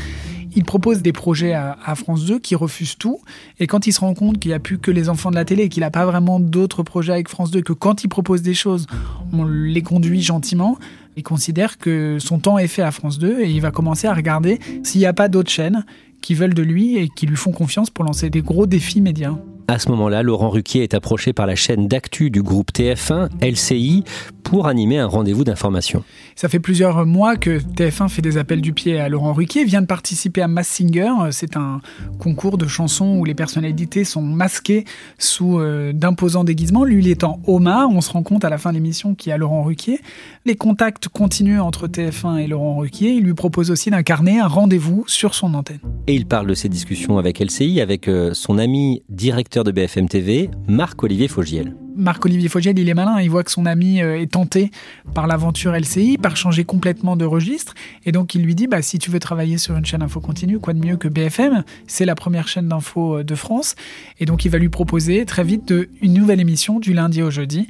Il 0.54 0.64
propose 0.64 1.02
des 1.02 1.12
projets 1.12 1.54
à, 1.54 1.76
France 1.96 2.24
2 2.24 2.38
qui 2.38 2.54
refusent 2.54 2.96
tout. 2.96 3.20
Et 3.58 3.66
quand 3.66 3.88
il 3.88 3.92
se 3.92 3.98
rend 4.00 4.14
compte 4.14 4.38
qu'il 4.38 4.50
n'y 4.50 4.54
a 4.54 4.60
plus 4.60 4.78
que 4.78 4.92
les 4.92 5.08
enfants 5.08 5.30
de 5.30 5.34
la 5.34 5.44
télé 5.44 5.64
et 5.64 5.68
qu'il 5.68 5.80
n'a 5.80 5.90
pas 5.90 6.06
vraiment 6.06 6.38
d'autres 6.38 6.84
projets 6.84 7.12
avec 7.12 7.28
France 7.28 7.50
2, 7.50 7.62
que 7.62 7.72
quand 7.72 8.04
il 8.04 8.08
propose 8.08 8.42
des 8.42 8.54
choses, 8.54 8.86
on 9.32 9.44
les 9.44 9.82
conduit 9.82 10.22
gentiment, 10.22 10.78
il 11.16 11.24
considère 11.24 11.78
que 11.78 12.18
son 12.20 12.38
temps 12.38 12.56
est 12.56 12.68
fait 12.68 12.82
à 12.82 12.92
France 12.92 13.18
2 13.18 13.40
et 13.40 13.50
il 13.50 13.60
va 13.60 13.72
commencer 13.72 14.06
à 14.06 14.14
regarder 14.14 14.60
s'il 14.84 15.00
n'y 15.00 15.06
a 15.06 15.12
pas 15.12 15.28
d'autres 15.28 15.50
chaînes 15.50 15.84
qui 16.22 16.34
veulent 16.34 16.54
de 16.54 16.62
lui 16.62 16.96
et 16.96 17.08
qui 17.08 17.26
lui 17.26 17.36
font 17.36 17.52
confiance 17.52 17.90
pour 17.90 18.04
lancer 18.04 18.30
des 18.30 18.40
gros 18.40 18.66
défis 18.66 19.00
médias. 19.00 19.34
À 19.68 19.80
ce 19.80 19.88
moment-là, 19.90 20.22
Laurent 20.22 20.50
Ruquier 20.50 20.84
est 20.84 20.94
approché 20.94 21.32
par 21.32 21.46
la 21.46 21.56
chaîne 21.56 21.88
d'actu 21.88 22.30
du 22.30 22.40
groupe 22.40 22.70
TF1, 22.72 23.28
LCI, 23.42 24.04
pour 24.46 24.68
animer 24.68 24.98
un 24.98 25.06
rendez-vous 25.06 25.42
d'information. 25.42 26.04
Ça 26.36 26.48
fait 26.48 26.60
plusieurs 26.60 27.04
mois 27.04 27.36
que 27.36 27.58
TF1 27.58 28.08
fait 28.08 28.22
des 28.22 28.38
appels 28.38 28.60
du 28.60 28.72
pied 28.72 29.00
à 29.00 29.08
Laurent 29.08 29.32
Ruquier, 29.32 29.64
vient 29.64 29.80
de 29.80 29.86
participer 29.86 30.40
à 30.40 30.48
Mass 30.48 30.68
Singer. 30.68 31.10
C'est 31.32 31.56
un 31.56 31.80
concours 32.20 32.56
de 32.56 32.66
chansons 32.66 33.16
où 33.18 33.24
les 33.24 33.34
personnalités 33.34 34.04
sont 34.04 34.22
masquées 34.22 34.84
sous 35.18 35.58
euh, 35.58 35.92
d'imposants 35.92 36.44
déguisements. 36.44 36.84
Lui, 36.84 37.02
il 37.02 37.08
est 37.08 37.24
en 37.24 37.40
Omar. 37.46 37.90
On 37.90 38.00
se 38.00 38.10
rend 38.12 38.22
compte 38.22 38.44
à 38.44 38.50
la 38.50 38.58
fin 38.58 38.70
de 38.70 38.74
l'émission 38.74 39.16
qu'il 39.16 39.30
y 39.30 39.32
a 39.32 39.36
Laurent 39.36 39.64
Ruquier. 39.64 40.00
Les 40.44 40.54
contacts 40.54 41.08
continuent 41.08 41.60
entre 41.60 41.88
TF1 41.88 42.38
et 42.38 42.46
Laurent 42.46 42.76
Ruquier. 42.76 43.10
Il 43.14 43.24
lui 43.24 43.34
propose 43.34 43.72
aussi 43.72 43.90
d'incarner 43.90 44.38
un 44.38 44.46
rendez-vous 44.48 45.04
sur 45.08 45.34
son 45.34 45.54
antenne. 45.54 45.80
Et 46.06 46.14
il 46.14 46.26
parle 46.26 46.46
de 46.46 46.54
ses 46.54 46.68
discussions 46.68 47.18
avec 47.18 47.40
LCI, 47.40 47.80
avec 47.80 48.06
euh, 48.06 48.32
son 48.32 48.58
ami 48.58 49.02
directeur 49.08 49.64
de 49.64 49.72
BFM 49.72 50.08
TV, 50.08 50.50
Marc-Olivier 50.68 51.26
Fogiel. 51.26 51.74
Marc-Olivier 51.96 52.48
Fogiel, 52.48 52.78
il 52.78 52.88
est 52.88 52.94
malin, 52.94 53.20
il 53.20 53.30
voit 53.30 53.42
que 53.42 53.50
son 53.50 53.66
ami 53.66 54.02
euh, 54.02 54.20
est 54.20 54.30
tenté 54.30 54.70
par 55.14 55.26
l'aventure 55.26 55.72
LCI, 55.72 56.18
par 56.18 56.36
changer 56.36 56.64
complètement 56.64 57.16
de 57.16 57.24
registre, 57.24 57.74
et 58.04 58.12
donc 58.12 58.34
il 58.34 58.42
lui 58.42 58.54
dit, 58.54 58.66
bah, 58.66 58.82
si 58.82 58.98
tu 58.98 59.10
veux 59.10 59.18
travailler 59.18 59.58
sur 59.58 59.76
une 59.76 59.84
chaîne 59.84 60.02
info 60.02 60.20
continue, 60.20 60.58
quoi 60.58 60.74
de 60.74 60.78
mieux 60.78 60.96
que 60.96 61.08
BFM, 61.08 61.64
c'est 61.86 62.04
la 62.04 62.14
première 62.14 62.48
chaîne 62.48 62.68
d'info 62.68 63.18
euh, 63.18 63.24
de 63.24 63.34
France, 63.34 63.74
et 64.20 64.26
donc 64.26 64.44
il 64.44 64.50
va 64.50 64.58
lui 64.58 64.68
proposer 64.68 65.24
très 65.24 65.44
vite 65.44 65.72
une 66.00 66.12
nouvelle 66.12 66.40
émission 66.40 66.78
du 66.78 66.92
lundi 66.92 67.22
au 67.22 67.30
jeudi, 67.30 67.68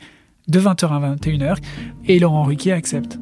de 0.48 0.60
20h 0.60 0.88
à 0.88 1.14
21h, 1.14 1.56
et 2.06 2.18
Laurent 2.18 2.44
Ruquier 2.44 2.72
accepte. 2.72 3.18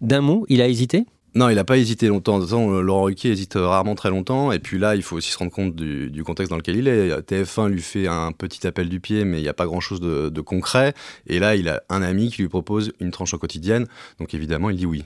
D'un 0.00 0.20
mot, 0.20 0.46
il 0.48 0.62
a 0.62 0.68
hésité? 0.68 1.06
Non, 1.34 1.48
il 1.48 1.54
n'a 1.54 1.64
pas 1.64 1.78
hésité 1.78 2.08
longtemps. 2.08 2.38
De 2.38 2.42
toute 2.42 2.50
façon, 2.50 2.80
Laurent 2.80 3.04
Ruquier 3.04 3.30
hésite 3.30 3.54
rarement 3.54 3.94
très 3.94 4.10
longtemps. 4.10 4.50
Et 4.52 4.58
puis 4.58 4.78
là, 4.78 4.96
il 4.96 5.02
faut 5.02 5.16
aussi 5.16 5.30
se 5.30 5.38
rendre 5.38 5.52
compte 5.52 5.76
du, 5.76 6.24
contexte 6.24 6.50
dans 6.50 6.56
lequel 6.56 6.76
il 6.76 6.88
est. 6.88 7.10
TF1 7.20 7.68
lui 7.68 7.82
fait 7.82 8.06
un 8.08 8.32
petit 8.32 8.66
appel 8.66 8.88
du 8.88 9.00
pied, 9.00 9.24
mais 9.24 9.38
il 9.38 9.42
n'y 9.42 9.48
a 9.48 9.54
pas 9.54 9.66
grand-chose 9.66 10.00
de, 10.00 10.28
de 10.28 10.40
concret. 10.40 10.94
Et 11.26 11.38
là, 11.38 11.54
il 11.54 11.68
a 11.68 11.82
un 11.88 12.02
ami 12.02 12.30
qui 12.30 12.42
lui 12.42 12.48
propose 12.48 12.92
une 13.00 13.10
tranche 13.10 13.34
en 13.34 13.38
quotidienne. 13.38 13.86
Donc 14.18 14.34
évidemment, 14.34 14.70
il 14.70 14.76
dit 14.76 14.86
oui. 14.86 15.04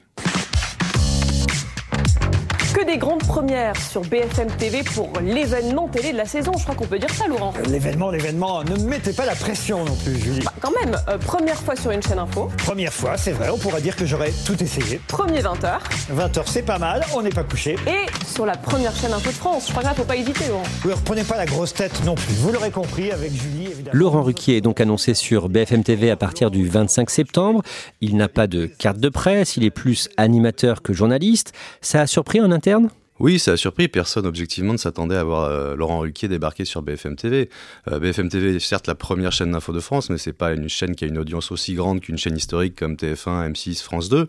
Que 2.94 3.00
des 3.00 3.00
grandes 3.00 3.26
premières 3.26 3.76
sur 3.76 4.02
BFM 4.02 4.46
TV 4.56 4.84
pour 4.84 5.10
l'événement 5.20 5.88
télé 5.88 6.12
de 6.12 6.16
la 6.16 6.26
saison. 6.26 6.52
Je 6.56 6.62
crois 6.62 6.76
qu'on 6.76 6.86
peut 6.86 7.00
dire 7.00 7.10
ça, 7.10 7.26
Laurent. 7.26 7.52
L'événement, 7.68 8.10
l'événement. 8.10 8.62
Ne 8.62 8.76
mettez 8.84 9.12
pas 9.12 9.26
la 9.26 9.34
pression 9.34 9.84
non 9.84 9.96
plus, 9.96 10.16
Julie. 10.16 10.44
Bah, 10.44 10.52
quand 10.60 10.70
même, 10.80 10.96
euh, 11.08 11.18
première 11.18 11.56
fois 11.56 11.74
sur 11.74 11.90
une 11.90 12.02
chaîne 12.02 12.20
info. 12.20 12.50
Première 12.58 12.92
fois, 12.92 13.16
c'est 13.16 13.32
vrai. 13.32 13.48
On 13.50 13.58
pourrait 13.58 13.80
dire 13.80 13.96
que 13.96 14.06
j'aurais 14.06 14.32
tout 14.46 14.62
essayé. 14.62 15.00
Premier 15.08 15.40
20h. 15.40 15.80
20h, 16.14 16.42
c'est 16.46 16.62
pas 16.62 16.78
mal. 16.78 17.04
On 17.16 17.22
n'est 17.22 17.30
pas 17.30 17.42
couché. 17.42 17.76
Et 17.88 18.06
sur 18.26 18.46
la 18.46 18.56
première 18.56 18.94
chaîne 18.94 19.12
info 19.12 19.30
de 19.30 19.34
France. 19.34 19.64
Je 19.66 19.70
crois 19.72 19.82
qu'il 19.82 19.90
ne 19.90 19.96
faut 19.96 20.04
pas 20.04 20.16
hésiter, 20.16 20.46
Laurent. 20.48 20.62
Oui, 20.84 20.92
reprenez 20.92 21.24
pas 21.24 21.36
la 21.36 21.46
grosse 21.46 21.74
tête 21.74 22.04
non 22.04 22.14
plus. 22.14 22.34
Vous 22.34 22.52
l'aurez 22.52 22.70
compris 22.70 23.10
avec 23.10 23.32
Julie, 23.32 23.72
évidemment. 23.72 23.90
Laurent 23.92 24.22
Ruquier 24.22 24.58
est 24.58 24.60
donc 24.60 24.80
annoncé 24.80 25.14
sur 25.14 25.48
BFM 25.48 25.82
TV 25.82 26.12
à 26.12 26.16
partir 26.16 26.52
du 26.52 26.68
25 26.68 27.10
septembre. 27.10 27.62
Il 28.00 28.16
n'a 28.16 28.28
pas 28.28 28.46
de 28.46 28.66
carte 28.66 28.98
de 28.98 29.08
presse. 29.08 29.56
Il 29.56 29.64
est 29.64 29.70
plus 29.70 30.08
animateur 30.16 30.82
que 30.82 30.92
journaliste. 30.92 31.52
Ça 31.80 32.00
a 32.00 32.06
surpris 32.06 32.40
en 32.40 32.52
interne 32.52 32.83
oui, 33.20 33.38
ça 33.38 33.52
a 33.52 33.56
surpris. 33.56 33.86
Personne, 33.86 34.26
objectivement, 34.26 34.72
ne 34.72 34.78
s'attendait 34.78 35.14
à 35.14 35.22
voir 35.22 35.44
euh, 35.44 35.76
Laurent 35.76 36.00
Ruquier 36.00 36.26
débarquer 36.26 36.64
sur 36.64 36.82
BFM 36.82 37.14
TV. 37.14 37.48
Euh, 37.88 38.00
BFM 38.00 38.28
TV 38.28 38.56
est 38.56 38.58
certes 38.58 38.88
la 38.88 38.96
première 38.96 39.30
chaîne 39.30 39.52
d'info 39.52 39.72
de 39.72 39.78
France, 39.78 40.10
mais 40.10 40.18
c'est 40.18 40.32
pas 40.32 40.52
une 40.52 40.68
chaîne 40.68 40.96
qui 40.96 41.04
a 41.04 41.06
une 41.06 41.18
audience 41.18 41.52
aussi 41.52 41.74
grande 41.74 42.00
qu'une 42.00 42.18
chaîne 42.18 42.36
historique 42.36 42.74
comme 42.74 42.94
TF1, 42.94 43.52
M6, 43.52 43.82
France 43.84 44.08
2. 44.08 44.28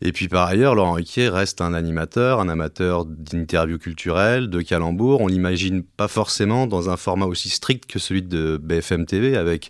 Et 0.00 0.12
puis 0.12 0.28
par 0.28 0.48
ailleurs, 0.48 0.74
Laurent 0.74 0.94
Ruquier 0.94 1.28
reste 1.28 1.60
un 1.60 1.74
animateur, 1.74 2.40
un 2.40 2.48
amateur 2.48 3.04
d'interviews 3.04 3.78
culturelles, 3.78 4.48
de 4.48 4.62
calembours. 4.62 5.20
On 5.20 5.26
l'imagine 5.26 5.82
pas 5.82 6.08
forcément 6.08 6.66
dans 6.66 6.88
un 6.88 6.96
format 6.96 7.26
aussi 7.26 7.50
strict 7.50 7.84
que 7.84 7.98
celui 7.98 8.22
de 8.22 8.58
BFM 8.62 9.04
TV, 9.04 9.36
avec 9.36 9.68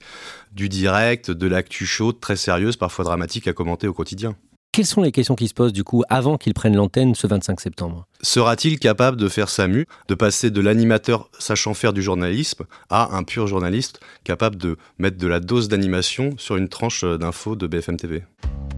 du 0.52 0.68
direct, 0.68 1.32
de 1.32 1.46
l'actu 1.48 1.84
chaude, 1.84 2.20
très 2.20 2.36
sérieuse, 2.36 2.76
parfois 2.76 3.04
dramatique 3.04 3.48
à 3.48 3.52
commenter 3.54 3.88
au 3.88 3.92
quotidien. 3.92 4.36
Quelles 4.74 4.86
sont 4.86 5.02
les 5.02 5.12
questions 5.12 5.34
qui 5.34 5.48
se 5.48 5.52
posent 5.52 5.74
du 5.74 5.84
coup 5.84 6.02
avant 6.08 6.38
qu'il 6.38 6.54
prenne 6.54 6.74
l'antenne 6.74 7.14
ce 7.14 7.26
25 7.26 7.60
septembre? 7.60 8.06
Sera-t-il 8.22 8.78
capable 8.78 9.18
de 9.18 9.28
faire 9.28 9.50
sa 9.50 9.68
mue, 9.68 9.86
de 10.08 10.14
passer 10.14 10.50
de 10.50 10.62
l'animateur 10.62 11.28
sachant 11.38 11.74
faire 11.74 11.92
du 11.92 12.00
journalisme 12.00 12.64
à 12.88 13.14
un 13.14 13.22
pur 13.22 13.46
journaliste 13.46 14.00
capable 14.24 14.56
de 14.56 14.78
mettre 14.98 15.18
de 15.18 15.26
la 15.26 15.40
dose 15.40 15.68
d'animation 15.68 16.30
sur 16.38 16.56
une 16.56 16.70
tranche 16.70 17.04
d'infos 17.04 17.54
de 17.54 17.66
BFM 17.66 17.98
TV 17.98 18.22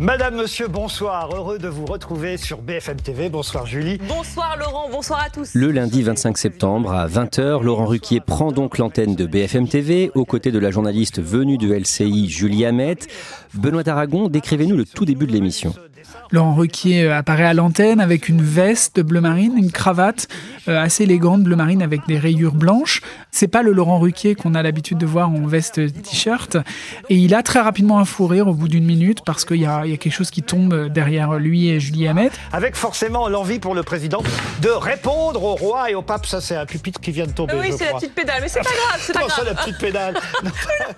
Madame, 0.00 0.36
Monsieur, 0.36 0.66
bonsoir. 0.66 1.32
Heureux 1.32 1.58
de 1.58 1.68
vous 1.68 1.86
retrouver 1.86 2.36
sur 2.36 2.60
BFM 2.60 2.96
TV. 2.96 3.28
Bonsoir 3.28 3.64
Julie. 3.64 3.98
Bonsoir 4.08 4.56
Laurent, 4.58 4.88
bonsoir 4.90 5.22
à 5.24 5.30
tous. 5.30 5.54
Le 5.54 5.70
lundi 5.70 6.02
25 6.02 6.36
septembre 6.36 6.92
à 6.92 7.06
20h, 7.06 7.62
Laurent 7.62 7.86
Ruquier 7.86 8.20
prend 8.20 8.50
donc 8.50 8.78
l'antenne 8.78 9.14
de 9.14 9.24
BFM 9.24 9.68
TV 9.68 10.10
aux 10.16 10.24
côtés 10.24 10.50
de 10.50 10.58
la 10.58 10.72
journaliste 10.72 11.22
venue 11.22 11.58
de 11.58 11.72
LCI 11.72 12.28
Julie 12.28 12.64
Hamet. 12.64 12.96
Benoît 13.54 13.84
d'Aragon, 13.84 14.28
décrivez-nous 14.28 14.76
le 14.76 14.84
tout 14.84 15.04
début 15.04 15.26
de 15.26 15.32
l'émission. 15.32 15.72
Laurent 16.30 16.54
Ruquier 16.54 17.04
euh, 17.04 17.16
apparaît 17.16 17.44
à 17.44 17.54
l'antenne 17.54 18.00
avec 18.00 18.28
une 18.28 18.42
veste 18.42 19.00
bleu 19.00 19.20
marine, 19.20 19.54
une 19.56 19.70
cravate 19.70 20.28
euh, 20.68 20.82
assez 20.82 21.04
élégante 21.04 21.42
bleu 21.42 21.56
marine 21.56 21.82
avec 21.82 22.06
des 22.06 22.18
rayures 22.18 22.54
blanches. 22.54 23.02
C'est 23.30 23.48
pas 23.48 23.62
le 23.62 23.72
Laurent 23.72 23.98
Ruquier 23.98 24.34
qu'on 24.34 24.54
a 24.54 24.62
l'habitude 24.62 24.98
de 24.98 25.06
voir 25.06 25.30
en 25.30 25.46
veste 25.46 25.74
t-shirt. 26.02 26.56
Et 27.08 27.16
il 27.16 27.34
a 27.34 27.42
très 27.42 27.60
rapidement 27.60 27.98
un 27.98 28.04
fou 28.04 28.26
rire 28.26 28.48
au 28.48 28.54
bout 28.54 28.68
d'une 28.68 28.84
minute 28.84 29.20
parce 29.24 29.44
qu'il 29.44 29.56
y, 29.56 29.60
y 29.60 29.66
a, 29.66 29.82
quelque 29.82 30.10
chose 30.10 30.30
qui 30.30 30.42
tombe 30.42 30.88
derrière 30.88 31.34
lui 31.34 31.68
et 31.68 31.80
Julie 31.80 32.08
Hamet. 32.08 32.30
Avec 32.52 32.76
forcément 32.76 33.28
l'envie 33.28 33.58
pour 33.58 33.74
le 33.74 33.82
président 33.82 34.22
de 34.62 34.68
répondre 34.68 35.42
au 35.42 35.54
roi 35.54 35.90
et 35.90 35.94
au 35.94 36.02
pape. 36.02 36.26
Ça, 36.26 36.40
c'est 36.40 36.56
un 36.56 36.66
pupitre 36.66 37.00
qui 37.00 37.10
vient 37.10 37.26
de 37.26 37.32
tomber. 37.32 37.54
Oui, 37.60 37.72
c'est 37.76 37.86
la 37.86 37.94
petite 37.94 38.14
pédale, 38.14 38.40
mais 38.40 38.48
c'est 38.48 38.60
pas 38.60 38.70
grave. 38.70 39.00
C'est 39.00 39.12
pas 39.12 39.20
grave. 39.26 39.44
la 39.46 39.54
petite 39.54 39.78
pédale. 39.78 40.14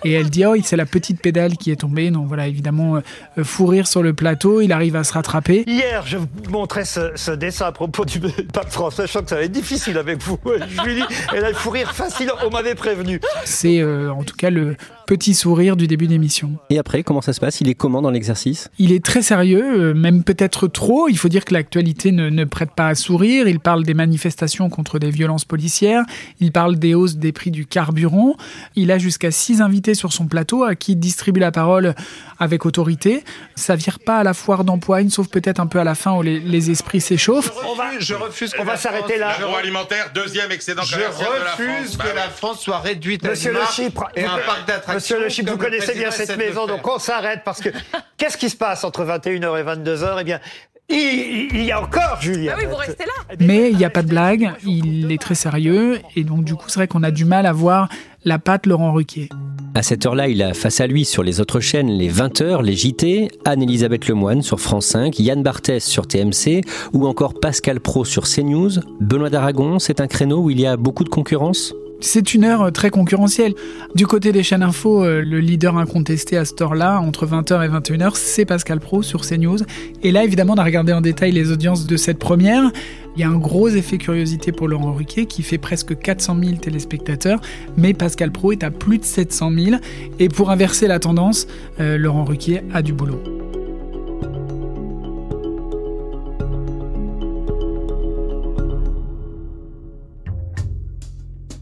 et 0.05 0.13
elle 0.13 0.31
dit, 0.31 0.45
oh, 0.45 0.55
c'est 0.63 0.77
la 0.77 0.87
petite 0.87 1.21
pédale 1.21 1.57
qui 1.57 1.71
est 1.71 1.77
tombée. 1.77 2.11
Donc 2.11 2.27
voilà, 2.27 2.47
évidemment, 2.47 2.97
euh, 2.97 3.45
fou 3.45 3.67
rire 3.67 3.87
sur 3.87 4.03
le 4.03 4.15
plateau. 4.15 4.61
Il 4.61 4.73
arrive 4.73 4.96
à 4.97 5.05
se 5.05 5.13
rattraper. 5.13 5.65
Hier, 5.67 6.05
je 6.07 6.19
vous 6.19 6.27
montrais 6.51 6.85
ce, 6.85 7.13
ce 7.15 7.31
dessin 7.31 7.67
à 7.67 7.73
propos 7.73 8.05
du 8.05 8.21
pape 8.53 8.71
François. 8.71 9.07
Je 9.07 9.13
sens 9.13 9.23
que 9.23 9.29
ça 9.29 9.37
va 9.37 9.43
être 9.43 9.53
difficile 9.53 9.99
avec 9.99 10.23
vous, 10.23 10.39
Julie. 10.85 11.05
Et 11.35 11.41
là, 11.41 11.51
le 11.51 11.55
fou 11.55 11.71
rire 11.71 11.93
facile, 11.95 12.31
on 12.45 12.51
m'avait 12.51 12.75
prévenu. 12.75 13.21
C'est 13.45 13.81
euh, 13.81 14.11
en 14.11 14.23
tout 14.23 14.37
cas 14.37 14.51
le 14.51 14.77
petit 15.07 15.35
sourire 15.35 15.77
du 15.77 15.87
début 15.87 16.09
d'émission. 16.09 16.59
Et 16.69 16.79
après, 16.79 17.05
comment 17.05 17.21
ça 17.21 17.33
se 17.33 17.39
passe? 17.39 17.61
Il 17.61 17.69
est 17.69 17.75
comment 17.75 18.03
dans 18.03 18.11
l'exercice? 18.11 18.69
Il 18.79 18.91
est 18.91 19.05
très 19.05 19.23
sérieux, 19.23 19.63
euh, 19.63 19.95
même 19.95 20.25
peut-être 20.25 20.67
trop. 20.67 21.09
Il 21.09 21.17
faut 21.17 21.29
dire 21.29 21.45
que 21.45 21.55
l'actualité 21.55 22.11
ne, 22.11 22.29
ne, 22.29 22.45
prête 22.45 22.73
pas 22.73 22.89
à 22.89 22.95
sourire. 22.97 23.47
Il 23.47 23.61
parle 23.61 23.85
des 23.85 23.95
manifestations 23.95 24.69
contre 24.69 24.99
des 24.99 25.11
violences 25.11 25.45
policières. 25.45 26.03
Il 26.41 26.51
parle 26.51 26.77
des 26.77 26.95
hausses 26.95 27.17
des 27.17 27.31
prix 27.31 27.53
du 27.53 27.67
carburant. 27.67 28.35
Il 28.75 28.91
a 28.91 28.99
jusqu'à 28.99 29.31
six 29.31 29.61
invités 29.61 29.95
sur 29.95 30.13
son 30.13 30.27
plateau 30.27 30.65
à 30.65 30.75
qui 30.75 30.93
il 30.93 30.97
distribue 30.97 31.41
la 31.41 31.53
parole 31.53 31.95
avec 32.39 32.67
autorité. 32.67 33.25
Ça 33.55 33.77
vire 33.77 33.99
pas 33.99 34.19
à 34.19 34.23
la 34.25 34.35
foire 34.35 34.65
d'empoigne, 34.77 35.09
sauf 35.11 35.29
peut-être 35.29 35.61
un 35.61 35.67
peu 35.67 35.81
à 35.81 35.85
la 35.85 35.95
fin 35.95 36.15
où 36.17 36.23
les, 36.23 36.39
les 36.39 36.71
esprits 36.71 37.01
s'échauffent. 37.01 37.53
On 37.67 37.75
va, 37.75 37.99
je 37.99 38.15
refuse. 38.15 38.55
On 38.59 38.65
va 38.65 38.77
s'arrêter 38.77 39.19
là. 39.19 39.37
alimentaire, 39.59 40.11
deuxième 40.15 40.53
excédent 40.53 40.83
Je 40.83 40.97
refuse 40.97 41.97
que 41.97 42.15
la 42.15 42.29
France 42.29 42.61
soit 42.61 42.79
réduite 42.79 43.25
à 43.25 43.31
Monsieur 43.31 43.53
le 43.53 43.61
Chypre, 43.73 44.09
et 44.15 44.25
un 44.25 44.39
parc 44.39 44.67
d'attractions. 44.67 44.95
Monsieur 44.95 45.21
le 45.21 45.29
Chypre, 45.29 45.53
vous 45.53 45.59
connaissez 45.59 45.95
bien 45.95 46.11
cette 46.11 46.37
maison, 46.37 46.67
donc 46.67 46.87
on 46.87 46.99
s'arrête 46.99 47.41
parce 47.45 47.61
que 47.61 47.71
qu'est-ce 48.19 48.37
qui 48.37 48.51
se 48.51 48.57
passe 48.57 48.85
entre 48.85 49.05
21h 49.05 49.61
et 49.61 49.65
22h 49.65 50.17
Eh 50.21 50.25
bien, 50.25 50.41
il, 50.89 51.49
il 51.53 51.65
y 51.65 51.73
a 51.73 51.81
encore 51.81 52.21
Julien. 52.21 52.53
Ah 52.55 52.59
oui, 52.61 52.67
vous 52.69 52.77
restez 52.77 53.05
là. 53.05 53.35
Mais 53.41 53.71
il 53.71 53.77
n'y 53.77 53.85
a 53.85 53.91
pas 53.91 54.03
de 54.03 54.09
blague, 54.09 54.53
il 54.65 55.11
est 55.11 55.21
très 55.21 55.35
sérieux, 55.35 56.01
et 56.15 56.25
donc 56.25 56.45
du 56.45 56.55
coup 56.55 56.69
c'est 56.69 56.79
vrai 56.79 56.89
qu'on 56.89 57.03
a 57.03 57.11
du 57.11 57.25
mal 57.25 57.47
à 57.47 57.53
voir 57.53 57.89
la 58.25 58.39
patte 58.39 58.67
Laurent 58.67 58.93
Ruquier. 58.93 59.29
À 59.77 59.83
cette 59.83 60.07
heure-là, 60.07 60.29
il 60.29 60.43
a 60.43 60.55
face 60.55 60.81
à 60.81 60.87
lui 60.87 61.05
sur 61.05 61.23
les 61.23 61.39
autres 61.39 61.61
chaînes 61.61 61.91
les 61.91 62.11
20h, 62.11 62.63
les 62.63 62.75
JT, 62.75 63.29
Anne-Elisabeth 63.45 64.09
Lemoine 64.09 64.41
sur 64.41 64.59
France 64.59 64.87
5, 64.87 65.19
Yann 65.19 65.43
Barthès 65.43 65.85
sur 65.85 66.07
TMC 66.07 66.63
ou 66.95 67.07
encore 67.07 67.35
Pascal 67.35 67.81
Pro 67.81 68.07
sur 68.07 68.23
CNews. 68.27 68.71
Benoît 69.01 69.29
d'Aragon, 69.29 69.79
c'est 69.79 70.01
un 70.01 70.07
créneau 70.07 70.39
où 70.39 70.49
il 70.49 70.63
y 70.63 70.67
a 70.67 70.79
beaucoup 70.79 71.05
de 71.05 71.11
concurrence? 71.11 71.75
C'est 72.01 72.35
une 72.35 72.45
heure 72.45 72.71
très 72.73 72.91
concurrentielle. 72.91 73.55
Du 73.95 74.07
côté 74.07 74.33
des 74.33 74.43
chaînes 74.43 74.63
info, 74.63 75.05
euh, 75.05 75.23
le 75.23 75.41
leader 75.41 75.77
incontesté 75.77 76.37
à 76.37 76.45
cette 76.45 76.61
heure-là, 76.61 77.01
entre 77.01 77.27
20h 77.27 77.65
et 77.65 77.69
21h, 77.69 78.13
c'est 78.15 78.45
Pascal 78.45 78.81
Pro 78.81 79.03
sur 79.03 79.23
CNews. 79.23 79.59
Et 80.03 80.13
là, 80.13 80.25
évidemment, 80.25 80.55
on 80.55 80.59
a 80.59 80.65
regardé 80.65 80.93
en 80.93 81.01
détail 81.01 81.33
les 81.33 81.51
audiences 81.51 81.87
de 81.87 81.97
cette 81.97 82.19
première. 82.19 82.71
Il 83.17 83.21
y 83.21 83.25
a 83.25 83.29
un 83.29 83.39
gros 83.39 83.69
effet 83.69 83.97
curiosité 83.97 84.53
pour 84.53 84.69
Laurent 84.69 84.93
Ruquier 84.93 85.27
qui 85.27 85.43
fait 85.43 85.59
presque 85.59 85.99
400 85.99 86.37
000 86.43 86.57
téléspectateurs, 86.57 87.41
mais 87.79 87.95
Pascal 87.95 88.31
Pro 88.31 88.53
est 88.53 88.63
à 88.63 88.71
plus 88.71 88.99
de 88.99 89.05
700 89.05 89.53
000. 89.59 89.77
Et 90.19 90.29
pour 90.29 90.51
inverser 90.51 90.87
la 90.87 90.99
tendance, 90.99 91.47
euh, 91.81 91.97
Laurent 91.97 92.25
Ruquier 92.25 92.61
a 92.75 92.83
du 92.83 92.93
boulot. 92.93 93.23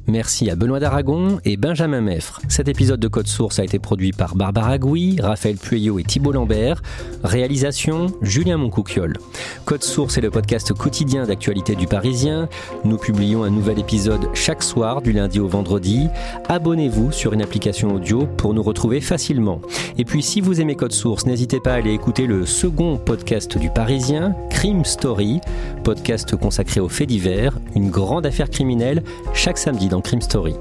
Merci 0.07 0.51
à 0.51 0.55
Benoît 0.55 0.81
d'Aragon 0.81 1.39
et 1.47 1.57
Benjamin 1.57 2.03
Meffre. 2.03 2.43
Cet 2.49 2.69
épisode 2.69 3.01
de 3.01 3.09
Code 3.09 3.27
Source 3.27 3.59
a 3.59 3.65
été 3.65 3.79
produit 3.79 4.13
par 4.13 4.35
Barbara 4.37 4.77
Gouy, 4.77 5.17
Raphaël 5.19 5.57
Pueyo 5.57 5.99
et 5.99 6.03
Thibault 6.05 6.33
Lambert. 6.33 6.83
Réalisation 7.23 8.09
Julien 8.21 8.59
Moncouquiole. 8.59 9.17
Code 9.65 9.83
Source 9.83 10.19
est 10.19 10.21
le 10.21 10.31
podcast 10.31 10.75
quotidien 10.75 11.25
d'actualité 11.25 11.75
du 11.75 11.87
Parisien. 11.87 12.51
Nous 12.85 12.99
publions 12.99 13.45
un 13.45 13.51
nouvel 13.51 13.79
épisode 13.79 14.29
chaque 14.35 14.63
soir 14.63 15.01
du 15.01 15.13
lundi 15.13 15.41
au 15.41 15.49
vendredi. 15.49 16.09
Abonnez-vous 16.51 17.11
sur 17.11 17.33
une 17.33 17.41
application 17.41 17.95
audio 17.95 18.27
pour 18.27 18.53
nous 18.53 18.63
retrouver 18.63 19.01
facilement. 19.01 19.63
Et 19.97 20.05
puis 20.05 20.23
si 20.23 20.43
vous 20.43 20.61
aimez 20.61 20.75
Code 20.75 20.93
Source, 20.93 21.25
n'hésitez 21.25 21.61
pas 21.61 21.73
à 21.73 21.77
aller 21.77 21.95
écouter 21.95 22.27
le 22.27 22.45
second 22.45 22.99
podcast 22.99 23.57
du 23.57 23.71
Parisien, 23.71 24.37
Crime 24.51 24.85
Story, 24.85 25.41
podcast 25.83 26.37
consacré 26.37 26.81
aux 26.81 26.91
faits 26.91 27.09
divers, 27.09 27.59
une 27.75 27.89
grande 27.89 28.27
affaire 28.27 28.51
criminelle 28.51 29.03
chaque 29.33 29.57
samedi 29.57 29.89
dans 29.95 30.01
Crime 30.01 30.21
Story. 30.21 30.57